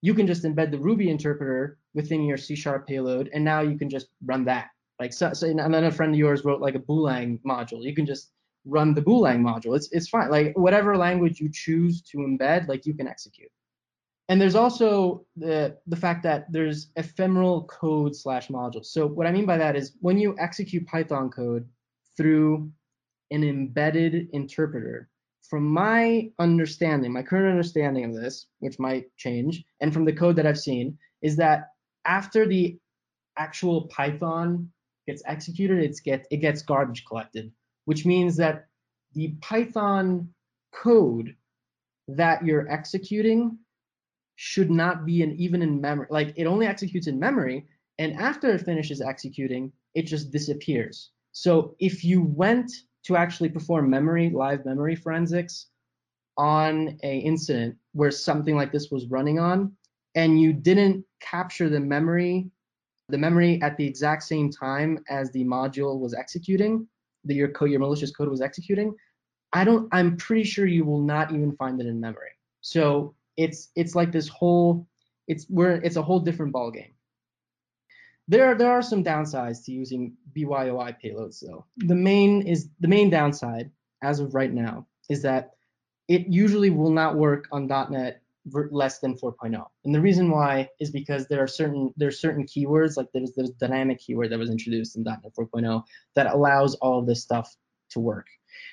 [0.00, 3.76] you can just embed the Ruby interpreter within your C sharp payload, and now you
[3.76, 4.68] can just run that.
[5.00, 7.82] Like so, so, and then a friend of yours wrote like a Boolean module.
[7.82, 8.32] You can just
[8.64, 9.76] run the Boolean module.
[9.76, 10.30] It's it's fine.
[10.30, 13.50] Like whatever language you choose to embed, like you can execute.
[14.28, 18.86] And there's also the the fact that there's ephemeral code slash modules.
[18.86, 21.66] So what I mean by that is when you execute Python code
[22.16, 22.70] through
[23.30, 25.08] an embedded interpreter,
[25.48, 30.36] from my understanding, my current understanding of this, which might change, and from the code
[30.36, 31.70] that I've seen, is that
[32.04, 32.78] after the
[33.38, 34.70] actual Python
[35.06, 37.50] gets executed, it's get it gets garbage collected,
[37.86, 38.66] which means that
[39.14, 40.28] the Python
[40.72, 41.34] code
[42.08, 43.58] that you're executing
[44.40, 46.06] should not be an even in memory.
[46.10, 47.66] Like it only executes in memory,
[47.98, 51.10] and after it finishes executing, it just disappears.
[51.32, 52.70] So if you went
[53.06, 55.66] to actually perform memory, live memory forensics
[56.36, 59.72] on a incident where something like this was running on,
[60.14, 62.48] and you didn't capture the memory,
[63.08, 66.86] the memory at the exact same time as the module was executing,
[67.24, 68.94] that your code, your malicious code was executing,
[69.52, 72.30] I don't, I'm pretty sure you will not even find it in memory.
[72.60, 74.86] So it's it's like this whole,
[75.28, 76.92] it's where it's a whole different ballgame.
[78.26, 81.64] There, there are some downsides to using BYOI payloads though.
[81.78, 83.70] The main is the main downside
[84.02, 85.52] as of right now is that
[86.08, 88.20] it usually will not work on .NET
[88.70, 89.64] less than 4.0.
[89.84, 93.32] And the reason why is because there are certain there are certain keywords like there's
[93.34, 95.82] there's dynamic keyword that was introduced in .NET 4.0
[96.16, 97.56] that allows all of this stuff
[97.90, 98.26] to work.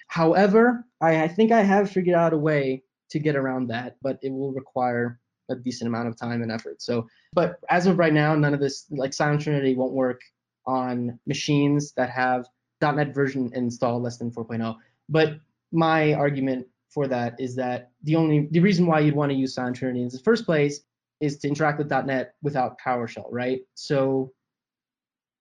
[0.07, 4.17] However, I, I think I have figured out a way to get around that, but
[4.21, 6.81] it will require a decent amount of time and effort.
[6.81, 10.21] So, but as of right now, none of this, like Silent Trinity, won't work
[10.65, 12.47] on machines that have
[12.81, 14.75] .NET version installed less than 4.0.
[15.09, 15.39] But
[15.71, 19.53] my argument for that is that the only the reason why you'd want to use
[19.53, 20.81] Silent Trinity in the first place
[21.19, 23.61] is to interact with .NET without PowerShell, right?
[23.73, 24.31] So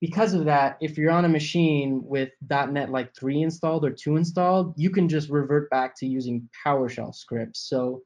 [0.04, 4.16] because of that, if you're on a machine with .NET like 3 installed or 2
[4.16, 7.60] installed, you can just revert back to using PowerShell scripts.
[7.60, 8.02] So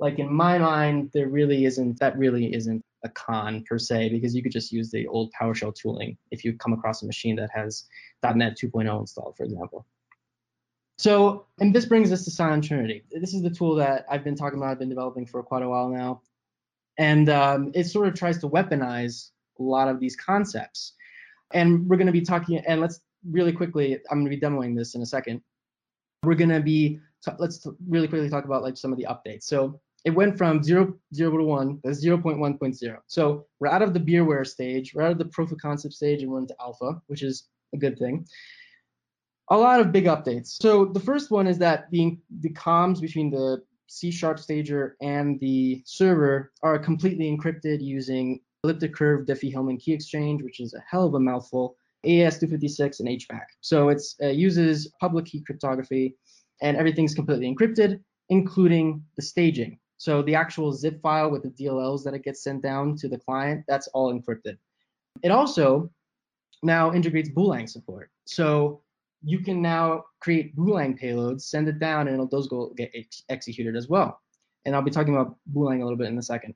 [0.00, 4.34] like in my mind, there really isn't that really isn't a con per se because
[4.34, 7.50] you could just use the old PowerShell tooling if you come across a machine that
[7.54, 7.84] has
[8.24, 9.86] .NET 2.0 installed, for example.
[10.98, 13.04] So, and this brings us to Silent Trinity.
[13.12, 15.68] This is the tool that I've been talking about, I've been developing for quite a
[15.68, 16.22] while now.
[16.98, 20.94] And um, it sort of tries to weaponize a lot of these concepts.
[21.52, 24.76] And we're going to be talking, and let's really quickly, I'm going to be demoing
[24.76, 25.40] this in a second.
[26.22, 27.00] We're going to be,
[27.38, 29.44] let's really quickly talk about like some of the updates.
[29.44, 32.96] So it went from 0, 0 to 1, that's 0.1.0.
[33.06, 36.22] So we're out of the beerware stage, we're out of the proof of concept stage,
[36.22, 38.26] and we're into alpha, which is a good thing.
[39.50, 40.56] A lot of big updates.
[40.60, 45.38] So the first one is that the, the comms between the C Sharp stager and
[45.40, 51.06] the server are completely encrypted using elliptic curve Diffie-Hellman key exchange, which is a hell
[51.06, 53.44] of a mouthful, AES-256 and HVAC.
[53.60, 56.16] So it uh, uses public key cryptography,
[56.62, 59.78] and everything's completely encrypted, including the staging.
[59.98, 63.18] So the actual zip file with the DLLs that it gets sent down to the
[63.18, 64.56] client, that's all encrypted.
[65.22, 65.90] It also
[66.62, 68.10] now integrates Boolean support.
[68.24, 68.82] So
[69.22, 73.76] you can now create Boolean payloads, send it down, and those go get ex executed
[73.76, 74.20] as well.
[74.64, 76.54] And I'll be talking about Boolean a little bit in a second.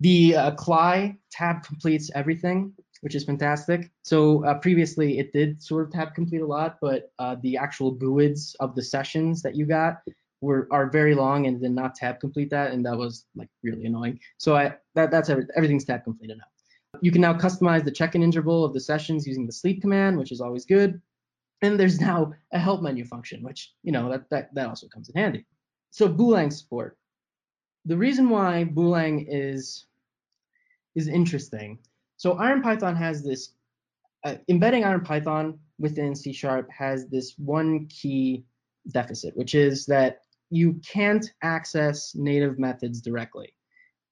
[0.00, 3.90] The uh, CLI tab completes everything, which is fantastic.
[4.04, 7.94] So uh, previously it did sort of tab complete a lot, but uh, the actual
[7.94, 10.02] GUIDs of the sessions that you got
[10.40, 13.86] were are very long and did not tab complete that, and that was like really
[13.86, 14.20] annoying.
[14.38, 16.44] So I that that's every, everything's tab completed now.
[17.00, 20.32] You can now customize the check-in interval of the sessions using the sleep command, which
[20.32, 21.00] is always good.
[21.60, 25.08] And there's now a help menu function, which you know that that, that also comes
[25.08, 25.44] in handy.
[25.90, 26.96] So Booleang support.
[27.84, 29.86] The reason why Booleang is
[30.98, 31.78] is interesting.
[32.16, 33.52] So IronPython has this
[34.24, 38.44] uh, embedding IronPython within C Sharp has this one key
[38.90, 43.54] deficit, which is that you can't access native methods directly.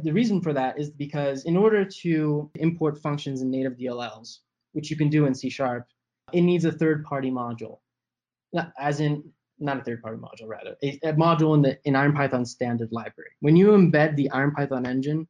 [0.01, 4.39] The reason for that is because in order to import functions in native DLLs,
[4.73, 5.87] which you can do in C Sharp,
[6.33, 7.79] it needs a third-party module,
[8.79, 9.25] as in
[9.59, 13.31] not a third-party module, rather a, a module in the in IronPython standard library.
[13.41, 15.27] When you embed the IronPython engine,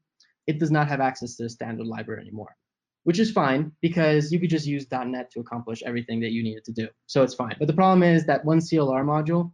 [0.47, 2.57] it does not have access to the standard library anymore,
[3.05, 6.65] which is fine because you could just use .NET to accomplish everything that you needed
[6.65, 6.89] to do.
[7.07, 7.57] So it's fine.
[7.59, 9.53] But the problem is that one CLR module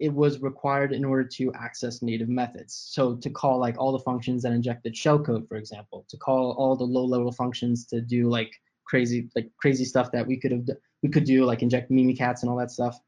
[0.00, 2.88] it was required in order to access native methods.
[2.90, 6.76] So to call like all the functions that injected shellcode, for example, to call all
[6.76, 8.52] the low-level functions to do like
[8.86, 10.66] crazy like crazy stuff that we could have
[11.02, 12.98] we could do like inject mimikatz and all that stuff.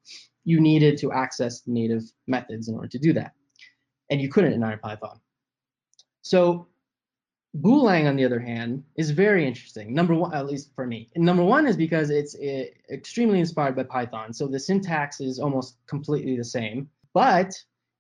[0.44, 3.32] You needed to access native methods in order to do that,
[4.10, 5.18] and you couldn't in IronPython.
[6.22, 6.68] So
[7.60, 9.94] Booleang, on the other hand, is very interesting.
[9.94, 11.08] Number one, at least for me.
[11.14, 14.32] And number one is because it's it, eh, extremely inspired by Python.
[14.32, 17.54] So the syntax is almost completely the same, but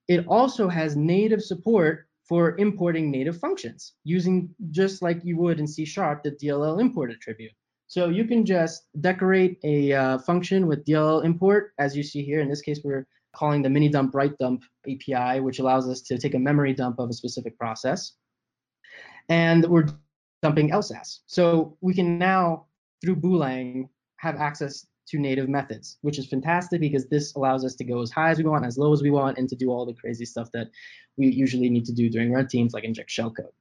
[0.08, 5.66] it also has native support for importing native functions using just like you would in
[5.66, 7.52] C Sharp, the DLL import attribute.
[7.88, 12.40] So you can just decorate a uh, function with DLL import, as you see here.
[12.40, 16.18] In this case, we're calling the mini dump write dump API, which allows us to
[16.18, 18.12] take a memory dump of a specific process
[19.28, 19.86] and we're
[20.42, 21.20] dumping LSASS.
[21.26, 22.66] So we can now,
[23.02, 27.84] through Booleang, have access to native methods, which is fantastic because this allows us to
[27.84, 29.86] go as high as we want, as low as we want, and to do all
[29.86, 30.68] the crazy stuff that
[31.16, 33.52] we usually need to do during red teams, like inject shellcode.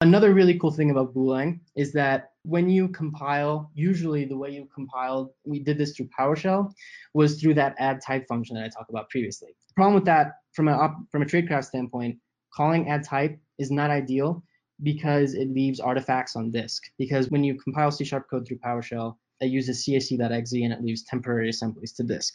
[0.00, 4.68] Another really cool thing about Booleang is that when you compile, usually the way you
[4.74, 6.72] compiled, we did this through PowerShell,
[7.14, 9.54] was through that add type function that I talked about previously.
[9.68, 12.18] The problem with that, from a from a tradecraft standpoint,
[12.52, 14.42] calling add type is not ideal
[14.82, 16.84] because it leaves artifacts on disk.
[16.98, 21.02] Because when you compile C sharp code through PowerShell, it uses cac.exe and it leaves
[21.04, 22.32] temporary assemblies to disk.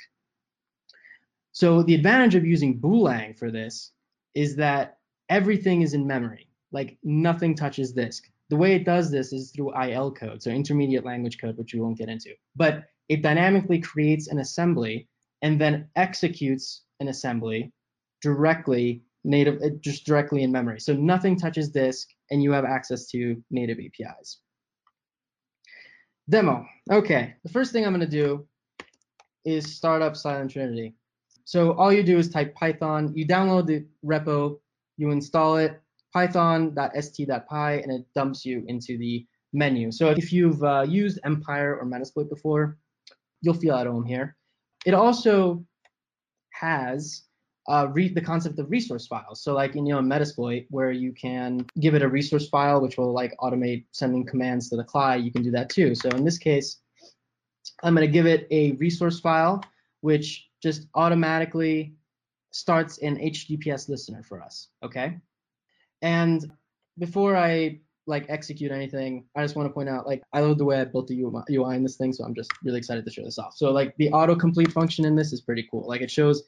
[1.52, 3.92] So the advantage of using Booleang for this
[4.36, 4.98] is that
[5.30, 8.30] everything is in memory, like nothing touches disk.
[8.50, 11.82] The way it does this is through IL code, so intermediate language code, which we
[11.82, 12.34] won't get into.
[12.56, 15.08] But it dynamically creates an assembly
[15.42, 17.72] and then executes an assembly
[18.22, 20.80] directly native just directly in memory.
[20.80, 24.40] So nothing touches disk and you have access to native APIs.
[26.30, 26.66] Demo.
[26.92, 28.48] Okay, the first thing I'm going to do
[29.46, 30.94] is start up Silent Trinity.
[31.46, 34.60] So all you do is type Python, you download the repo,
[34.98, 39.92] you install it, python.st.py, and it dumps you into the menu.
[39.92, 42.78] So if you've uh, used Empire or Metasploit before,
[43.42, 44.36] you'll feel at home here.
[44.86, 45.64] It also
[46.52, 47.24] has
[47.68, 49.42] uh, read the concept of resource files.
[49.42, 52.98] So like in you know Metasploit, where you can give it a resource file, which
[52.98, 55.94] will like automate sending commands to the CLI, you can do that too.
[55.94, 56.78] So in this case,
[57.84, 59.64] I'm going to give it a resource file,
[60.02, 61.94] which just automatically
[62.52, 64.70] starts an HTTPS listener for us.
[64.84, 65.18] Okay.
[66.02, 66.52] And
[66.98, 70.66] before I like execute anything, I just want to point out like I love the
[70.66, 73.24] way I built the UI in this thing, so I'm just really excited to show
[73.24, 73.56] this off.
[73.58, 75.86] So like the autocomplete function in this is pretty cool.
[75.86, 76.44] Like it shows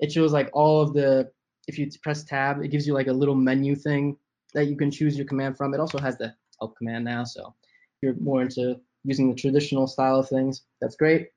[0.00, 1.30] it shows like all of the
[1.66, 4.16] if you press tab it gives you like a little menu thing
[4.52, 5.74] that you can choose your command from.
[5.74, 9.86] It also has the help command now so if you're more into using the traditional
[9.86, 11.28] style of things that's great.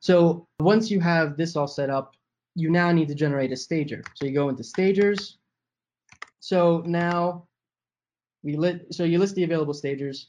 [0.00, 2.14] So once you have this all set up
[2.54, 4.02] you now need to generate a stager.
[4.14, 5.38] So you go into stagers.
[6.40, 7.48] So now
[8.42, 10.28] we lit so you list the available stagers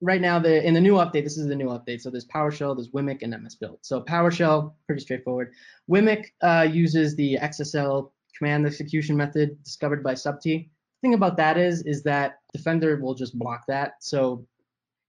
[0.00, 2.00] right now the in the new update, this is the new update.
[2.00, 3.78] So there's PowerShell, there's Wimic, and MS Build.
[3.82, 5.52] So PowerShell, pretty straightforward.
[5.90, 10.42] Wimic uh, uses the XSL command execution method discovered by Subt.
[10.42, 10.68] The
[11.02, 13.94] thing about that is, is that Defender will just block that.
[14.00, 14.46] So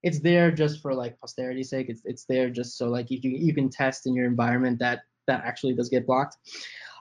[0.04, 1.89] it's there just for like posterity's sake.
[1.89, 5.02] It's it's there just so like you can you can test in your environment that
[5.28, 6.38] that actually does get blocked.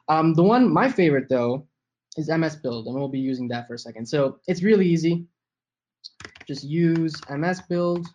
[0.08, 1.66] Um, the one my favorite though
[2.16, 4.06] is MS Build, and we'll be using that for a second.
[4.06, 5.26] So it's really easy
[6.46, 8.06] just use MS build.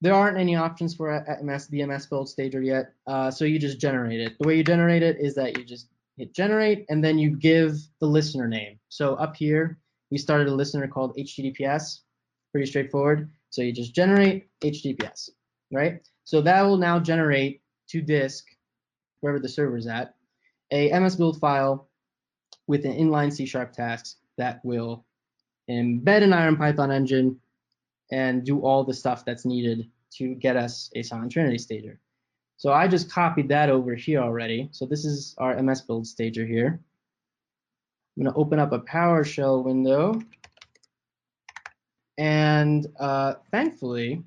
[0.00, 3.80] There aren't any options for MS, the MS build stager yet, uh, so you just
[3.80, 4.34] generate it.
[4.38, 7.78] The way you generate it is that you just hit generate and then you give
[8.00, 8.78] the listener name.
[8.88, 9.78] So up here,
[10.10, 12.00] we started a listener called HTTPS,
[12.52, 13.30] pretty straightforward.
[13.50, 15.30] So you just generate HTTPS,
[15.72, 16.00] right?
[16.24, 18.44] So that will now generate to disk
[19.20, 20.14] wherever the server is at
[20.70, 21.88] a MS build file
[22.66, 25.04] with an inline C sharp tasks that will
[25.68, 27.40] embed an Iron Python engine
[28.10, 31.98] and do all the stuff that's needed to get us a Silent Trinity stager.
[32.56, 34.68] So I just copied that over here already.
[34.72, 36.80] So this is our MS build stager here.
[38.16, 40.20] I'm going to open up a PowerShell window.
[42.16, 44.22] And uh, thankfully,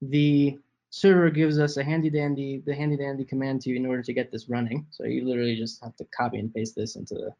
[0.00, 0.58] the
[0.90, 4.12] server gives us a handy dandy, the handy dandy command to you in order to
[4.14, 4.86] get this running.
[4.90, 7.34] So you literally just have to copy and paste this into the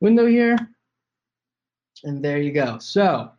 [0.00, 0.56] window here.
[2.04, 2.78] And there you go.
[2.78, 3.30] So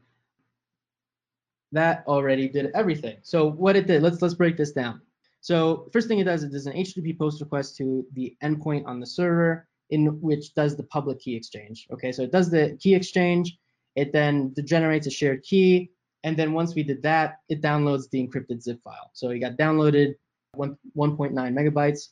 [1.72, 3.18] that already did everything.
[3.22, 5.02] So what it did, let's let's break this down.
[5.42, 9.00] So first thing it does, it does an HTTP post request to the endpoint on
[9.00, 11.88] the server in which does the public key exchange.
[11.92, 13.58] Okay, so it does the key exchange,
[13.96, 15.92] it then generates a shared key,
[16.24, 19.12] and then once we did that, it downloads the encrypted zip file.
[19.14, 20.16] So it got downloaded
[20.56, 22.10] 1, 1.9 megabytes,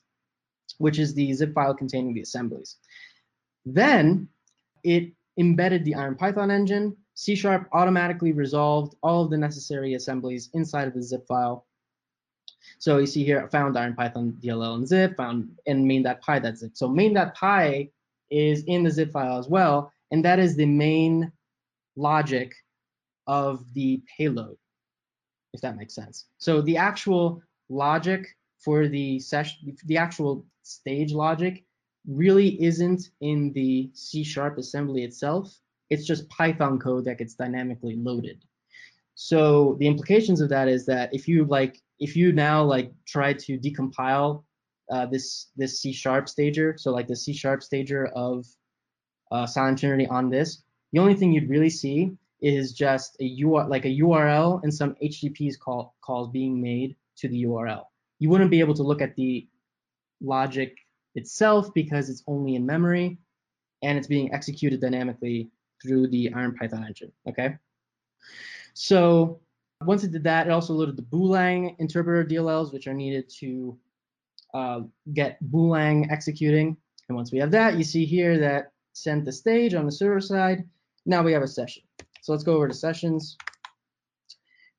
[0.78, 2.78] which is the zip file containing the assemblies.
[3.66, 4.30] Then
[4.84, 6.96] it embedded the IronPython engine.
[7.14, 11.66] C Sharp automatically resolved all of the necessary assemblies inside of the zip file.
[12.80, 16.72] So you see here, found IronPython DLL and zip, found and main.py.zip.
[16.74, 17.92] So main.py
[18.32, 21.32] is in the zip file as well, and that is the main
[21.96, 22.54] logic
[23.28, 24.58] of the payload,
[25.54, 26.26] if that makes sense.
[26.38, 28.28] So the actual logic
[28.60, 31.65] for the session, the actual stage logic
[32.08, 35.54] really isn't in the C sharp assembly itself.
[35.90, 38.44] It's just Python code that gets dynamically loaded.
[39.16, 43.34] So the implications of that is that if you like, if you now like try
[43.34, 44.44] to decompile
[44.92, 48.46] uh, this this C sharp stager, so like the C sharp stager of
[49.32, 53.70] uh, Silent Trinity on this, the only thing you'd really see is just a URL,
[53.70, 57.86] like a URL and some HTTPs call, calls being made to the URL.
[58.20, 59.48] You wouldn't be able to look at the
[60.22, 60.78] logic
[61.16, 63.18] itself because it's only in memory
[63.84, 65.50] and it's being executed dynamically
[65.82, 67.58] through the IronPython engine, okay?
[68.74, 69.40] So
[69.84, 73.78] once it did that, it also loaded the Booleang interpreter DLLs, which are needed to
[74.54, 74.82] uh,
[75.14, 76.78] get Booleang executing.
[77.08, 80.22] And once we have that, you see here that sent the stage on the server
[80.22, 80.64] side.
[81.06, 81.84] Now we have a session.
[82.22, 83.38] So let's go over to sessions.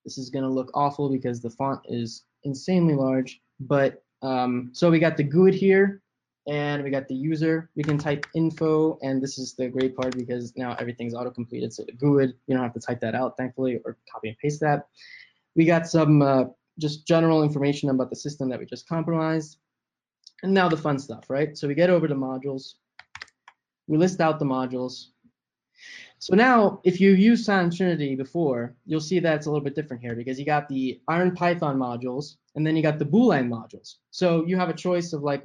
[0.05, 4.99] This is gonna look awful because the font is insanely large, but um, so we
[4.99, 6.01] got the GUID here
[6.47, 7.71] and we got the user.
[7.75, 11.73] We can type info, and this is the great part because now everything's auto-completed.
[11.73, 14.87] So GUID, you don't have to type that out, thankfully, or copy and paste that.
[15.55, 16.45] We got some uh,
[16.79, 19.59] just general information about the system that we just compromised.
[20.43, 21.57] And now the fun stuff, right?
[21.57, 22.75] So we get over to modules.
[23.87, 25.07] We list out the modules.
[26.19, 29.75] So now, if you used Silent Trinity before, you'll see that it's a little bit
[29.75, 33.49] different here because you got the Iron Python modules, and then you got the Boolean
[33.49, 33.97] modules.
[34.11, 35.45] So you have a choice of like,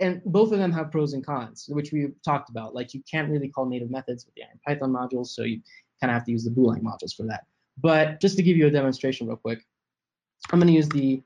[0.00, 2.74] and both of them have pros and cons, which we talked about.
[2.74, 5.60] Like you can't really call native methods with the Iron Python modules, so you
[6.00, 7.46] kind of have to use the Boolean modules for that.
[7.78, 9.64] But just to give you a demonstration real quick,
[10.50, 11.22] I'm going to use the,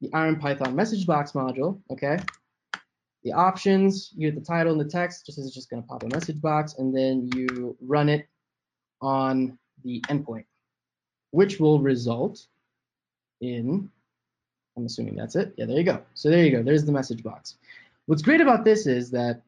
[0.00, 2.18] the Iron Python message box module, okay?
[3.24, 5.88] the options, you get the title and the text, just as it's just going to
[5.88, 8.28] pop a message box, and then you run it
[9.00, 10.44] on the endpoint,
[11.30, 12.46] which will result
[13.40, 13.90] in,
[14.76, 15.54] I'm assuming that's it.
[15.56, 16.02] Yeah, there you go.
[16.12, 16.62] So there you go.
[16.62, 17.56] There's the message box.
[18.06, 19.42] What's great about this is that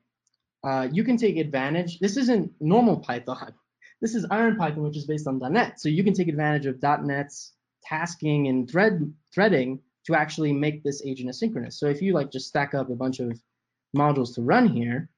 [0.65, 1.99] uh, you can take advantage.
[1.99, 3.53] This isn't normal Python.
[4.03, 5.81] This is Iron Python, which is based on .NET.
[5.81, 11.03] So you can take advantage of .NET's tasking and thread threading to actually make this
[11.03, 11.73] agent asynchronous.
[11.73, 13.41] So if you like just stack up a bunch of
[13.97, 15.09] modules to run here,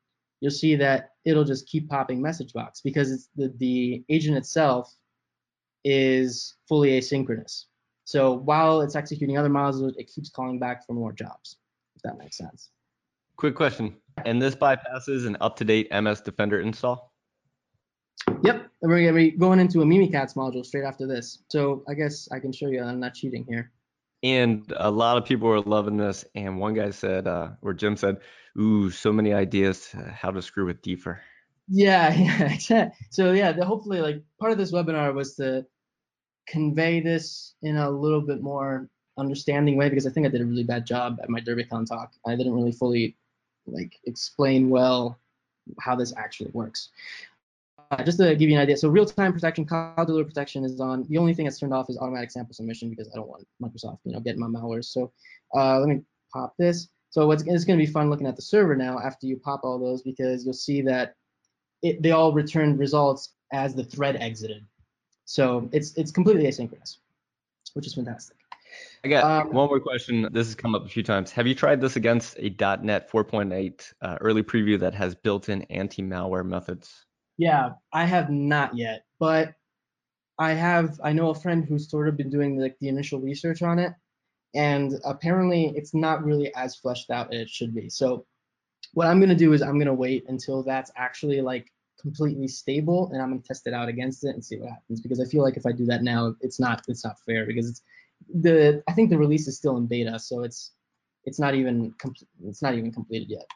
[0.40, 4.94] you'll see that it'll just keep popping message box because it's the, the agent itself
[5.84, 7.64] is fully asynchronous.
[8.04, 11.56] So while it's executing other modules, it keeps calling back for more jobs,
[11.96, 12.70] if that makes sense.
[13.38, 13.96] Quick question.
[14.24, 17.14] And this bypasses an up-to-date MS Defender install?
[18.42, 21.44] Yep, and we're gonna be going into a Mimikatz module straight after this.
[21.48, 23.70] So I guess I can show you I'm not cheating here.
[24.24, 26.24] And a lot of people were loving this.
[26.34, 28.18] And one guy said, uh, or Jim said,
[28.58, 31.20] ooh, so many ideas how to screw with Defer.
[31.68, 32.12] Yeah,
[32.68, 32.90] yeah.
[33.10, 35.64] so yeah, the, hopefully like part of this webinar was to
[36.48, 40.46] convey this in a little bit more understanding way because I think I did a
[40.46, 42.12] really bad job at my DerbyCon talk.
[42.26, 43.16] I didn't really fully
[43.72, 45.18] like explain well
[45.80, 46.90] how this actually works.
[47.90, 51.06] Uh, just to give you an idea, so real-time protection, cloud delivery protection is on.
[51.08, 54.00] The only thing that's turned off is automatic sample submission because I don't want Microsoft,
[54.04, 54.84] you know, getting my malware.
[54.84, 55.10] So
[55.54, 56.02] uh, let me
[56.32, 56.88] pop this.
[57.10, 59.60] So it's, it's going to be fun looking at the server now after you pop
[59.64, 61.14] all those because you'll see that
[61.82, 64.66] it, they all returned results as the thread exited.
[65.24, 66.98] So it's it's completely asynchronous,
[67.74, 68.37] which is fantastic.
[69.04, 70.28] I got Um, one more question.
[70.32, 71.30] This has come up a few times.
[71.32, 72.50] Have you tried this against a
[72.82, 77.06] .NET 4.8 uh, early preview that has built-in anti-malware methods?
[77.36, 79.54] Yeah, I have not yet, but
[80.38, 81.00] I have.
[81.02, 83.92] I know a friend who's sort of been doing like the initial research on it,
[84.54, 87.88] and apparently it's not really as fleshed out as it should be.
[87.88, 88.26] So
[88.94, 93.22] what I'm gonna do is I'm gonna wait until that's actually like completely stable, and
[93.22, 95.00] I'm gonna test it out against it and see what happens.
[95.00, 97.68] Because I feel like if I do that now, it's not it's not fair because
[97.68, 97.82] it's
[98.28, 100.72] the I think the release is still in beta, so it's
[101.24, 101.94] it's not even
[102.44, 103.46] it's not even completed yet.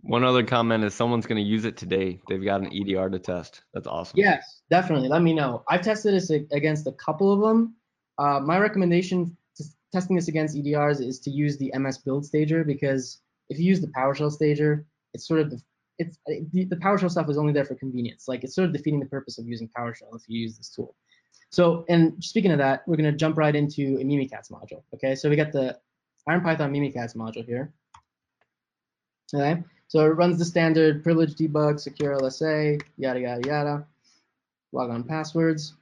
[0.00, 2.20] One other comment is someone's going to use it today.
[2.28, 3.62] They've got an EDR to test.
[3.72, 4.18] That's awesome.
[4.18, 5.08] Yes, definitely.
[5.08, 5.64] Let me know.
[5.70, 7.74] I've tested this against a couple of them.
[8.18, 12.64] Uh, my recommendation to testing this against EDRs is to use the MS Build Stager
[12.64, 14.84] because if you use the PowerShell Stager,
[15.14, 15.60] it's sort of the
[15.98, 18.24] it's the, the PowerShell stuff is only there for convenience.
[18.28, 20.96] Like it's sort of defeating the purpose of using PowerShell if you use this tool.
[21.54, 24.82] So, and speaking of that, we're gonna jump right into a Mimikatz module.
[24.92, 25.78] Okay, so we got the
[26.28, 27.72] IronPython Mimikatz module here.
[29.32, 33.86] Okay, so it runs the standard privilege debug, secure LSA, yada yada yada.
[34.72, 35.74] Log on passwords.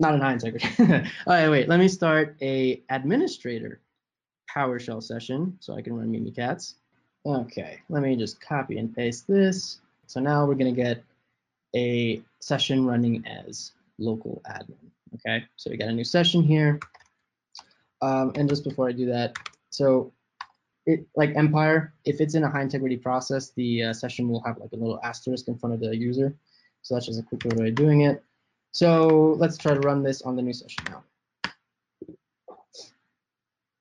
[0.00, 0.66] Not in high integrity.
[0.80, 1.68] All right, wait.
[1.68, 3.80] Let me start a administrator
[4.52, 6.74] PowerShell session so I can run Mimikatz.
[7.24, 9.78] Okay, let me just copy and paste this.
[10.08, 11.04] So now we're gonna get
[11.76, 14.90] a session running as local admin.
[15.14, 16.80] Okay, so we got a new session here.
[18.02, 19.36] Um, and just before I do that,
[19.70, 20.12] so
[20.86, 24.58] it like Empire, if it's in a high integrity process, the uh, session will have
[24.58, 26.34] like a little asterisk in front of the user.
[26.82, 28.22] So that's just a quick way of doing it.
[28.72, 31.04] So let's try to run this on the new session now.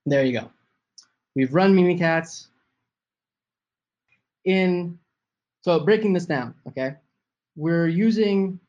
[0.06, 0.50] There you go.
[1.36, 2.48] We've run Mimikatz
[4.46, 5.00] in,
[5.62, 6.96] so breaking this down, okay?
[7.56, 8.60] We're using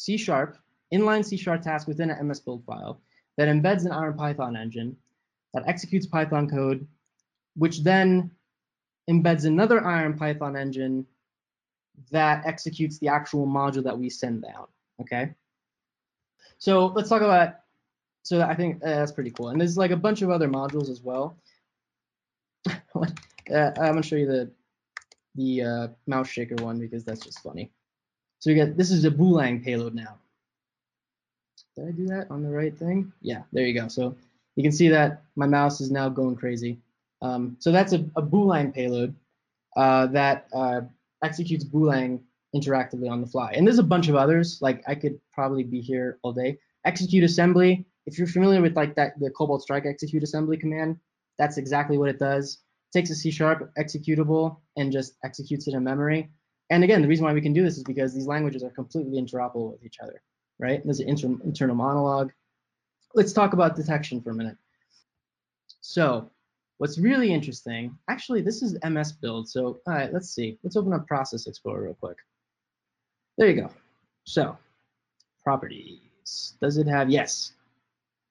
[0.00, 0.56] C Sharp,
[0.94, 3.02] inline C Sharp task within an MS build file
[3.36, 4.96] that embeds an Iron Python engine
[5.52, 6.88] that executes Python code,
[7.54, 8.30] which then
[9.10, 11.06] embeds another Iron Python engine
[12.10, 14.68] that executes the actual module that we send down.
[15.02, 15.34] Okay.
[16.56, 17.56] So let's talk about.
[18.22, 20.88] So I think uh, that's pretty cool, and there's like a bunch of other modules
[20.88, 21.36] as well.
[22.68, 22.72] uh,
[23.52, 24.50] I'm gonna show you the
[25.34, 27.70] the uh, mouse shaker one because that's just funny.
[28.40, 30.18] So we get this is a Booleang payload now.
[31.76, 33.12] Did I do that on the right thing?
[33.20, 33.88] Yeah, there you go.
[33.88, 34.16] So
[34.56, 36.78] you can see that my mouse is now going crazy.
[37.22, 39.14] Um, so that's a, a Booleang payload
[39.76, 40.80] uh, that uh,
[41.22, 42.20] executes Booleang
[42.56, 43.52] interactively on the fly.
[43.52, 44.58] And there's a bunch of others.
[44.60, 46.58] Like I could probably be here all day.
[46.84, 47.84] Execute assembly.
[48.06, 50.98] If you're familiar with like that, the Cobalt Strike execute assembly command,
[51.38, 52.58] that's exactly what it does.
[52.92, 56.30] takes a C sharp executable and just executes it in memory.
[56.70, 59.20] And again, the reason why we can do this is because these languages are completely
[59.20, 60.22] interoperable with each other,
[60.58, 60.80] right?
[60.84, 62.32] There's an inter internal monologue.
[63.14, 64.56] Let's talk about detection for a minute.
[65.80, 66.30] So
[66.78, 69.48] what's really interesting, actually, this is MS build.
[69.48, 70.58] So all right, let's see.
[70.62, 72.18] Let's open up Process Explorer real quick.
[73.36, 73.70] There you go.
[74.24, 74.56] So
[75.42, 76.54] properties.
[76.60, 77.52] Does it have yes?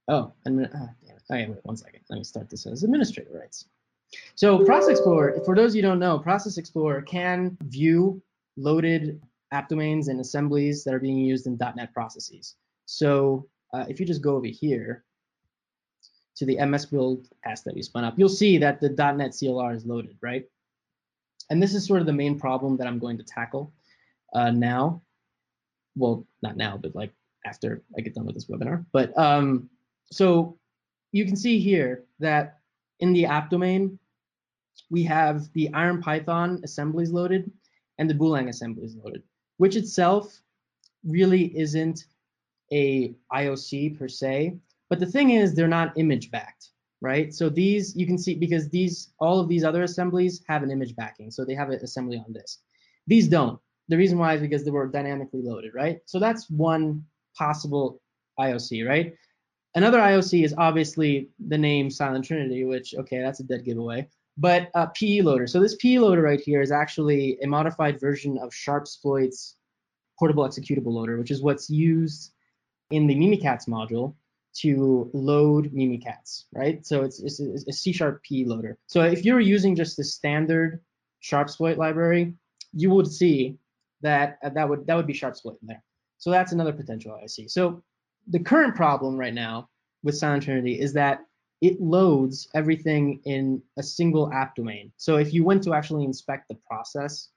[0.08, 1.22] Oh, and oh, damn it.
[1.30, 2.00] Okay, wait one second.
[2.10, 3.66] Let me start this as administrator rights.
[4.36, 8.22] So Process Explorer, for those you don't know, Process Explorer can view
[8.60, 12.56] loaded app domains and assemblies that are being used in .NET processes.
[12.86, 15.04] So uh, if you just go over here
[16.36, 19.76] to the MS build task that we spun up, you'll see that the .NET CLR
[19.76, 20.46] is loaded, right?
[21.50, 23.74] And this is sort of the main problem that I'm going to tackle
[24.34, 25.02] uh, now.
[25.96, 27.12] Well, not now, but like
[27.46, 28.86] after I get done with this webinar.
[28.92, 29.70] But um,
[30.12, 30.58] so
[31.12, 32.60] you can see here that
[33.00, 33.98] in the app domain,
[34.90, 37.52] we have the IronPython assemblies loaded
[38.00, 39.22] and the Boolean assembly is loaded,
[39.58, 40.42] which itself
[41.06, 42.06] really isn't
[42.72, 44.58] a IOC per se.
[44.90, 46.70] But the thing is, they're not image backed,
[47.02, 47.32] right?
[47.34, 50.96] So these you can see because these all of these other assemblies have an image
[50.96, 52.60] backing, so they have an assembly on this.
[53.06, 53.60] These don't.
[53.90, 56.00] The reason why is because they were dynamically loaded, right?
[56.06, 57.04] So that's one
[57.38, 58.02] possible
[58.40, 59.16] IOC, right?
[59.76, 64.08] Another IOC is obviously the name Silent Trinity, which okay, that's a dead giveaway.
[64.40, 65.48] But uh, PE loader.
[65.48, 69.58] So this PE loader right here is actually a modified version of Sharpsploit's
[70.18, 72.32] portable executable loader, which is what's used
[72.90, 74.16] in the Mimikatz module
[74.54, 76.86] to load Mimikatz, right?
[76.86, 78.78] So it's, it's, a C sharp P loader.
[78.88, 80.82] So if you're using just the standard
[81.22, 82.34] Sharpsploit library,
[82.74, 83.58] you would see
[84.02, 85.84] that uh, that would that would be Sharpsploit in there.
[86.18, 87.48] So that's another potential I see.
[87.48, 87.84] So
[88.28, 89.70] the current problem right now
[90.04, 91.20] with Silent Trinity is that
[91.62, 94.92] it loads everything in a single app domain.
[94.98, 97.30] So if you went to actually inspect the process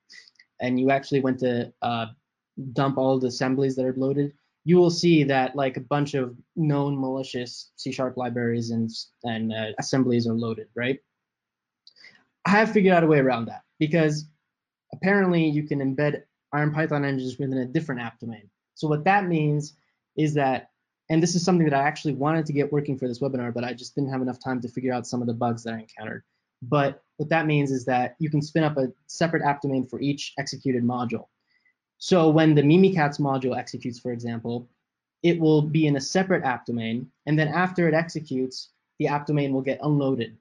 [0.61, 2.07] and you actually went to uh,
[2.73, 4.33] dump all the assemblies that are loaded,
[4.65, 8.91] you will see that like a bunch of known malicious C sharp libraries and
[9.25, 11.01] and uh, assemblies are loaded, right?
[12.45, 14.27] I have figured out a way around that because
[14.93, 18.49] apparently you can embed Iron Python engines within a different app domain.
[18.75, 19.75] So what that means
[20.17, 20.71] is that,
[21.13, 23.65] and this is something that I actually wanted to get working for this webinar, but
[23.65, 25.81] I just didn't have enough time to figure out some of the bugs that I
[25.81, 26.23] encountered.
[26.63, 30.01] But what that means is that you can spin up a separate app domain for
[30.01, 31.27] each executed module.
[31.99, 34.71] So when the Mimikatz module executes, for example,
[35.23, 39.27] it will be in a separate app domain, and then after it executes, the app
[39.27, 40.39] domain will get unloaded.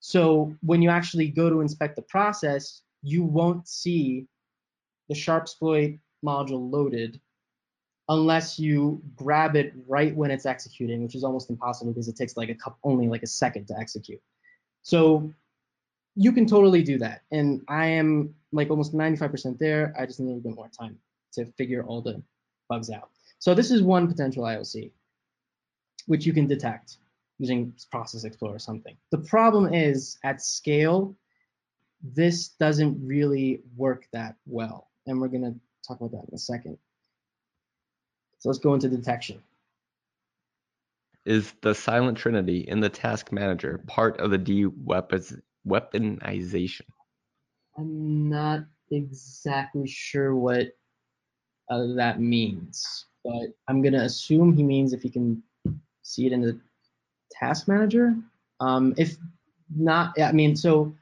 [0.00, 4.26] So when you actually go to inspect the process, you won't see
[5.10, 7.20] the Sharpsploit module loaded
[8.08, 12.36] unless you grab it right when it's executing, which is almost impossible because it takes
[12.36, 14.20] like a couple, only like a second to execute.
[14.82, 15.32] So
[16.14, 17.22] you can totally do that.
[17.32, 19.94] And I am like almost 95% there.
[19.98, 20.98] I just need a little bit more time
[21.32, 22.22] to figure all the
[22.68, 23.10] bugs out.
[23.38, 24.90] So this is one potential IOC,
[26.06, 26.98] which you can detect
[27.38, 28.96] using Process Explorer or something.
[29.10, 31.16] The problem is at scale,
[32.02, 34.88] this doesn't really work that well.
[35.06, 35.54] And we're gonna
[35.86, 36.78] talk about that in a second.
[38.44, 39.42] So let's go into detection.
[41.24, 46.82] Is the silent trinity in the task manager part of the de-weaponization?
[47.78, 50.76] I'm not exactly sure what
[51.70, 55.42] uh, that means, but I'm gonna assume he means if he can
[56.02, 56.60] see it in the
[57.32, 58.14] task manager.
[58.60, 59.16] Um, if
[59.74, 60.94] not, I mean, so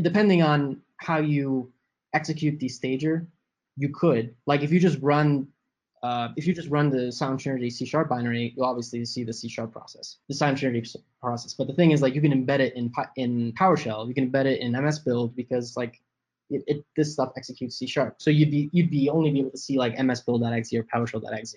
[0.00, 1.70] depending on how you
[2.14, 3.26] execute the stager,
[3.76, 5.48] you could like if you just run
[6.06, 9.32] uh, if you just run the sound Trinity C sharp binary, you'll obviously see the
[9.32, 10.88] C sharp process, the sound Trinity
[11.20, 11.52] process.
[11.54, 14.44] But the thing is, like, you can embed it in in PowerShell, you can embed
[14.44, 16.00] it in MS Build because like
[16.48, 18.16] it, it this stuff executes C sharp.
[18.18, 21.54] So you'd be you'd be only be able to see like MS Build.exe or PowerShell.exe,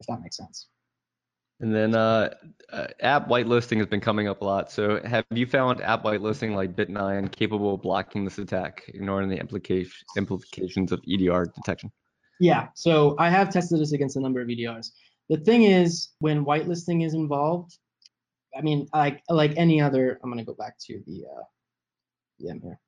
[0.00, 0.66] if that makes sense.
[1.60, 2.34] And then uh,
[2.72, 4.72] uh, app whitelisting has been coming up a lot.
[4.72, 9.38] So have you found app whitelisting like Bit9 capable of blocking this attack, ignoring the
[9.38, 11.92] implication, implications of EDR detection?
[12.40, 14.90] Yeah, so I have tested this against a number of EDRs.
[15.28, 17.78] The thing is, when whitelisting is involved,
[18.56, 21.42] I mean, like like any other, I'm gonna go back to the uh,
[22.38, 22.80] yeah here,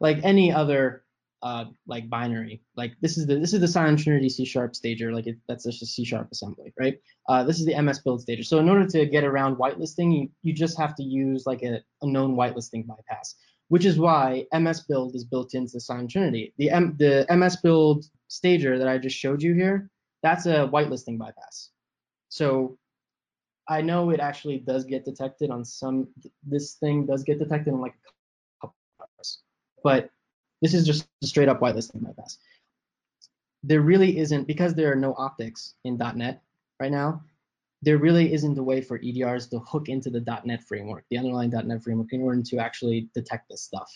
[0.00, 1.04] like any other
[1.42, 2.62] uh, like binary.
[2.74, 5.12] Like this is the this is the Silent Trinity C sharp stager.
[5.12, 6.98] Like it, that's just a C sharp assembly, right?
[7.28, 8.42] Uh, this is the MS build stager.
[8.42, 11.82] So in order to get around whitelisting, you, you just have to use like a,
[12.02, 13.36] a known whitelisting bypass,
[13.68, 16.52] which is why MS build is built into Silent Trinity.
[16.56, 19.90] The M, the MS build stager that I just showed you here,
[20.22, 21.70] that's a whitelisting bypass.
[22.28, 22.78] So
[23.68, 26.08] I know it actually does get detected on some.
[26.44, 27.94] This thing does get detected on like
[28.62, 29.38] a couple hours,
[29.82, 30.10] but
[30.62, 32.38] this is just a straight up whitelisting bypass.
[33.64, 36.40] There really isn't, because there are no optics in .NET
[36.78, 37.22] right now,
[37.82, 41.50] there really isn't a way for EDRs to hook into the .NET framework, the underlying
[41.50, 43.90] .NET framework, in order to actually detect this stuff.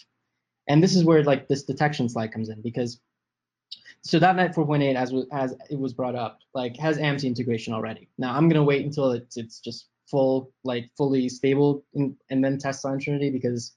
[0.68, 3.01] And this is where like this detection slide comes in because
[4.03, 8.09] so .NET 4.8, as as it was brought up, like has AMSI integration already.
[8.18, 12.59] Now I'm gonna wait until it's it's just full like fully stable in, and then
[12.59, 13.74] test on Trinity because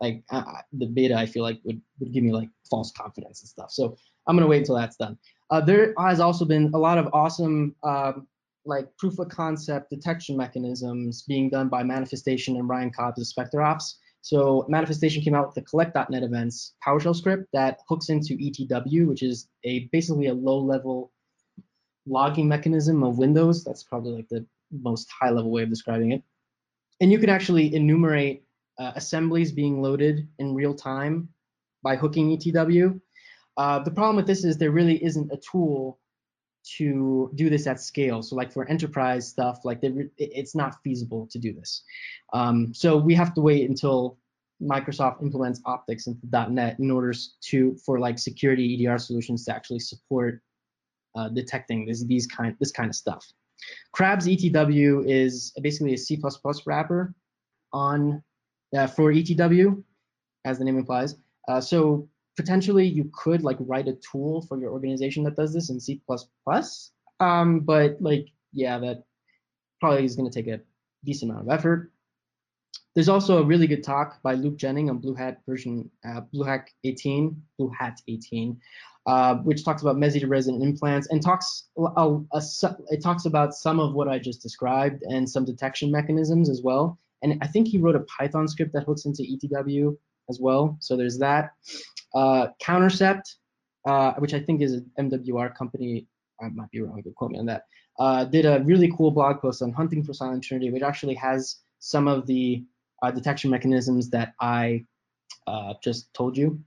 [0.00, 3.48] like uh, the beta I feel like would, would give me like false confidence and
[3.48, 3.70] stuff.
[3.72, 5.18] So I'm gonna wait until that's done.
[5.50, 8.26] Uh, there has also been a lot of awesome um,
[8.64, 13.94] like proof of concept detection mechanisms being done by Manifestation and Ryan Cobb's SpecterOps.
[14.20, 19.22] So Manifestation came out with the collect.NET events PowerShell script that hooks into ETW, which
[19.22, 21.12] is a basically a low-level
[22.06, 23.64] logging mechanism of Windows.
[23.64, 26.22] That's probably like the most high-level way of describing it.
[27.00, 28.44] And you can actually enumerate
[28.78, 31.28] uh, assemblies being loaded in real time
[31.82, 33.00] by hooking ETW.
[33.56, 35.98] Uh, the problem with this is there really isn't a tool
[36.76, 38.22] to do this at scale.
[38.22, 41.82] So like for enterprise stuff, like it's not feasible to do this.
[42.32, 44.18] Um, so we have to wait until
[44.62, 49.78] Microsoft implements optics into .NET in order to for like security EDR solutions to actually
[49.78, 50.42] support
[51.16, 53.24] uh, detecting this these kind this kind of stuff.
[53.92, 56.20] CRABS ETW is basically a C++
[56.66, 57.14] wrapper
[57.72, 58.22] on
[58.76, 59.82] uh, for ETW,
[60.44, 61.16] as the name implies.
[61.48, 65.70] Uh, so potentially you could like write a tool for your organization that does this
[65.70, 66.00] in C++.
[67.18, 69.02] Um, but like, yeah, that
[69.80, 70.60] probably is going to take a
[71.04, 71.90] decent amount of effort.
[72.94, 76.44] There's also a really good talk by Luke Jennings on Blue Hat version, uh, Blue
[76.44, 78.56] Hat 18, Blue Hat 18,
[79.06, 82.42] uh, which talks about Mezi-to-resident implants and talks a, a, a,
[82.90, 86.98] it talks about some of what I just described and some detection mechanisms as well.
[87.22, 89.96] And I think he wrote a Python script that hooks into ETW
[90.28, 90.76] as well.
[90.80, 91.50] So there's that.
[92.14, 93.22] Uh, Countercept,
[93.86, 96.06] uh, which I think is an MWR company
[96.40, 97.64] I might be wrong, but quote me on that.
[97.98, 101.56] Uh, did a really cool blog post on hunting for Silent Trinity, which actually has
[101.80, 102.64] some of the
[103.02, 104.84] uh, detection mechanisms that I
[105.46, 106.60] uh, just told you.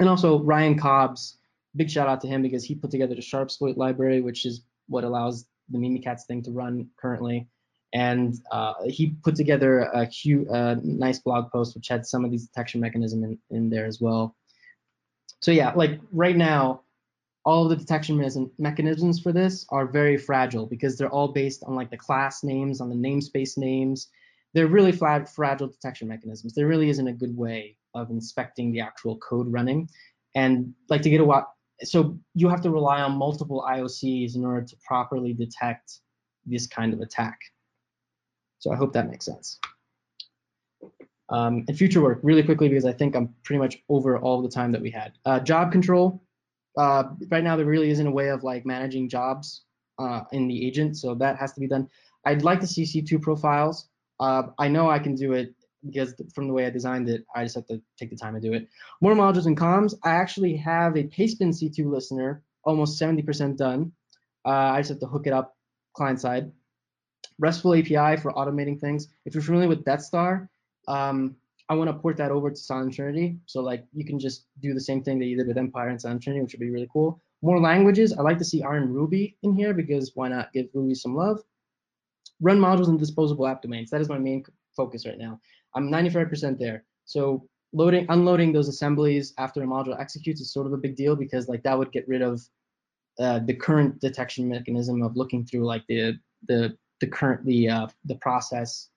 [0.00, 1.38] And also Ryan Cobbs,
[1.76, 5.04] big shout out to him because he put together the Sharpsploit library, which is what
[5.04, 7.48] allows the Mimikatz thing to run currently.
[7.92, 12.30] And uh, he put together a cute, uh, nice blog post which had some of
[12.30, 14.36] these detection mechanism in, in there as well.
[15.40, 16.82] So yeah, like right now,
[17.44, 21.76] all of the detection mechanisms for this are very fragile because they're all based on
[21.76, 24.08] like the class names, on the namespace names.
[24.52, 26.54] They're really flat, fragile detection mechanisms.
[26.54, 29.88] There really isn't a good way of inspecting the actual code running.
[30.34, 31.46] And like to get a what,
[31.82, 36.00] so you have to rely on multiple IOCs in order to properly detect
[36.46, 37.38] this kind of attack.
[38.58, 39.58] So I hope that makes sense.
[41.28, 44.48] Um, and future work really quickly because I think I'm pretty much over all the
[44.48, 45.12] time that we had.
[45.24, 46.22] Uh, job control.
[46.76, 49.64] Uh, right now, there really isn't a way of like managing jobs
[49.98, 51.88] uh, in the agent, so that has to be done.
[52.24, 53.88] I'd like to see C2 profiles.
[54.20, 55.54] Uh, I know I can do it
[55.84, 58.40] because from the way I designed it, I just have to take the time to
[58.40, 58.68] do it.
[59.00, 59.94] More modules and comms.
[60.04, 63.92] I actually have a Pastebin C2 listener, almost 70% done.
[64.44, 65.56] Uh, I just have to hook it up
[65.94, 66.52] client side.
[67.38, 69.08] RESTful API for automating things.
[69.24, 70.48] If you're familiar with DeathStar,
[70.88, 71.36] um,
[71.68, 73.38] I want to port that over to Silent Trinity.
[73.46, 76.00] So like you can just do the same thing that you did with Empire and
[76.00, 77.20] Silent Trinity, which would be really cool.
[77.42, 78.12] More languages.
[78.12, 81.14] I like to see R and Ruby in here because why not give Ruby some
[81.14, 81.42] love?
[82.40, 83.90] Run modules and disposable app domains.
[83.90, 84.44] That is my main
[84.76, 85.40] focus right now.
[85.74, 86.84] I'm 95% there.
[87.04, 91.16] So loading, unloading those assemblies after a module executes is sort of a big deal
[91.16, 92.40] because like that would get rid of
[93.18, 96.18] uh, the current detection mechanism of looking through like the
[96.48, 98.88] the the current the uh, the process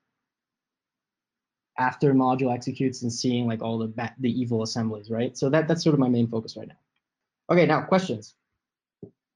[1.77, 5.37] after module executes and seeing like all the the evil assemblies, right?
[5.37, 6.79] So that that's sort of my main focus right now.
[7.49, 8.35] Okay, now questions.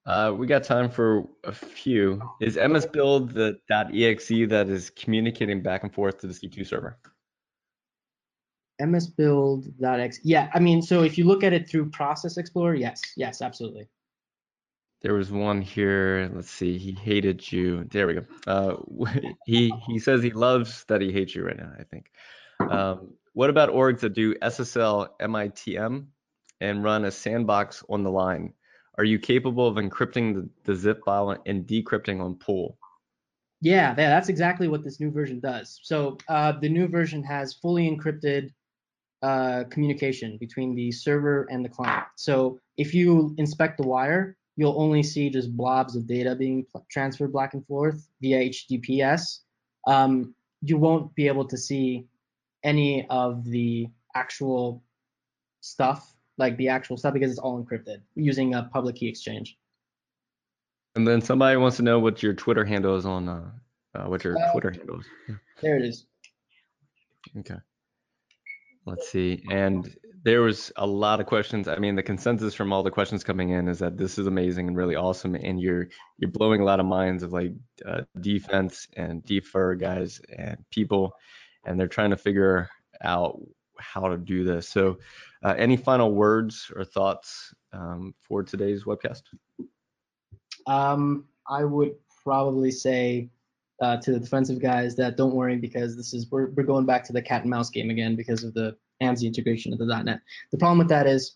[0.05, 2.21] Uh, we got time for a few.
[2.41, 6.97] Is MS build the .exe that is communicating back and forth to the C2 server?
[8.81, 10.19] MS build .exe.
[10.23, 13.87] Yeah, I mean, so if you look at it through Process Explorer, yes, yes, absolutely.
[15.03, 16.31] There was one here.
[16.33, 16.77] Let's see.
[16.77, 17.83] He hated you.
[17.91, 18.25] There we go.
[18.47, 18.75] Uh,
[19.45, 21.71] he he says he loves that he hates you right now.
[21.77, 22.09] I think.
[22.59, 26.05] Um, what about orgs that do SSL MITM
[26.61, 28.53] and run a sandbox on the line?
[28.97, 32.77] Are you capable of encrypting the, the zip file and decrypting on pull?
[33.59, 35.79] Yeah, that's exactly what this new version does.
[35.83, 38.51] So uh, the new version has fully encrypted
[39.23, 42.05] uh, communication between the server and the client.
[42.17, 47.33] So if you inspect the wire, you'll only see just blobs of data being transferred
[47.33, 49.39] back and forth via HTTPS.
[49.87, 52.05] Um, you won't be able to see
[52.63, 54.83] any of the actual
[55.61, 59.57] stuff, like the actual stuff, because it's all encrypted using a public key exchange.
[60.95, 63.27] And then somebody wants to know what your Twitter handle is on.
[63.27, 63.49] Uh,
[63.95, 65.05] uh, what your uh, Twitter handle is.
[65.61, 66.05] There it is.
[67.37, 67.57] Okay.
[68.85, 69.43] Let's see.
[69.49, 71.67] And there was a lot of questions.
[71.67, 74.69] I mean, the consensus from all the questions coming in is that this is amazing
[74.69, 77.51] and really awesome, and you're you're blowing a lot of minds of like
[77.85, 81.13] uh, defense and defer guys and people,
[81.65, 82.69] and they're trying to figure
[83.03, 83.37] out
[83.77, 84.69] how to do this.
[84.69, 84.97] So,
[85.43, 89.23] uh, any final words or thoughts um, for today's webcast?
[90.67, 93.29] Um, I would probably say
[93.81, 97.03] uh, to the defensive guys that don't worry because this is we're, we're going back
[97.05, 100.19] to the cat and mouse game again because of the ANSI integration of the .NET.
[100.51, 101.35] The problem with that is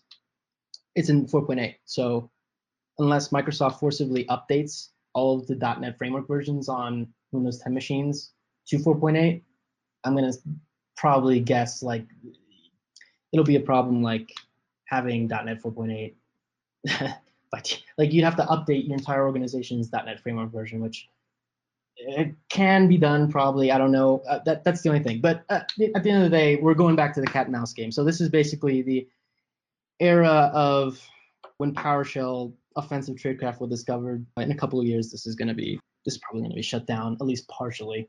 [0.94, 1.74] it's in 4.8.
[1.84, 2.30] So
[2.98, 8.32] unless Microsoft forcibly updates all of the .NET framework versions on Windows 10 machines
[8.68, 9.42] to 4.8,
[10.04, 10.32] I'm gonna
[10.96, 12.06] probably guess like
[13.32, 14.32] it'll be a problem like
[14.86, 16.14] having .NET 4.8.
[17.50, 21.08] but like you'd have to update your entire organization's .NET framework version, which
[21.98, 23.72] it can be done probably.
[23.72, 24.22] I don't know.
[24.28, 25.20] Uh, that that's the only thing.
[25.20, 25.60] But uh,
[25.94, 27.90] at the end of the day, we're going back to the cat and mouse game.
[27.90, 29.08] So this is basically the
[30.00, 31.00] era of
[31.56, 34.24] when PowerShell offensive tradecraft was discovered.
[34.36, 36.56] In a couple of years, this is going to be this is probably going to
[36.56, 38.08] be shut down at least partially.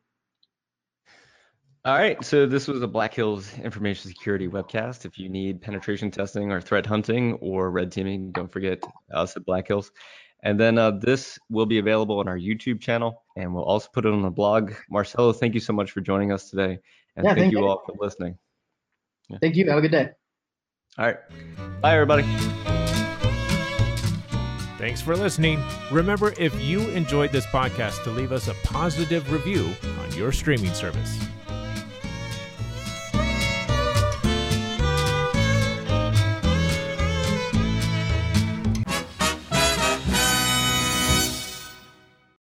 [1.85, 5.05] All right, so this was a Black Hills Information Security webcast.
[5.05, 8.83] If you need penetration testing or threat hunting or red teaming, don't forget
[9.13, 9.89] us at Black Hills.
[10.43, 14.05] And then uh, this will be available on our YouTube channel, and we'll also put
[14.05, 14.73] it on the blog.
[14.89, 16.79] Marcelo, thank you so much for joining us today,
[17.17, 18.37] and yeah, thank, thank you, you all for listening.
[19.29, 19.37] Yeah.
[19.41, 19.69] Thank you.
[19.69, 20.09] Have a good day.
[20.97, 21.17] All right.
[21.81, 22.23] Bye, everybody.
[24.77, 25.61] Thanks for listening.
[25.91, 29.69] Remember, if you enjoyed this podcast, to leave us a positive review
[30.01, 31.19] on your streaming service.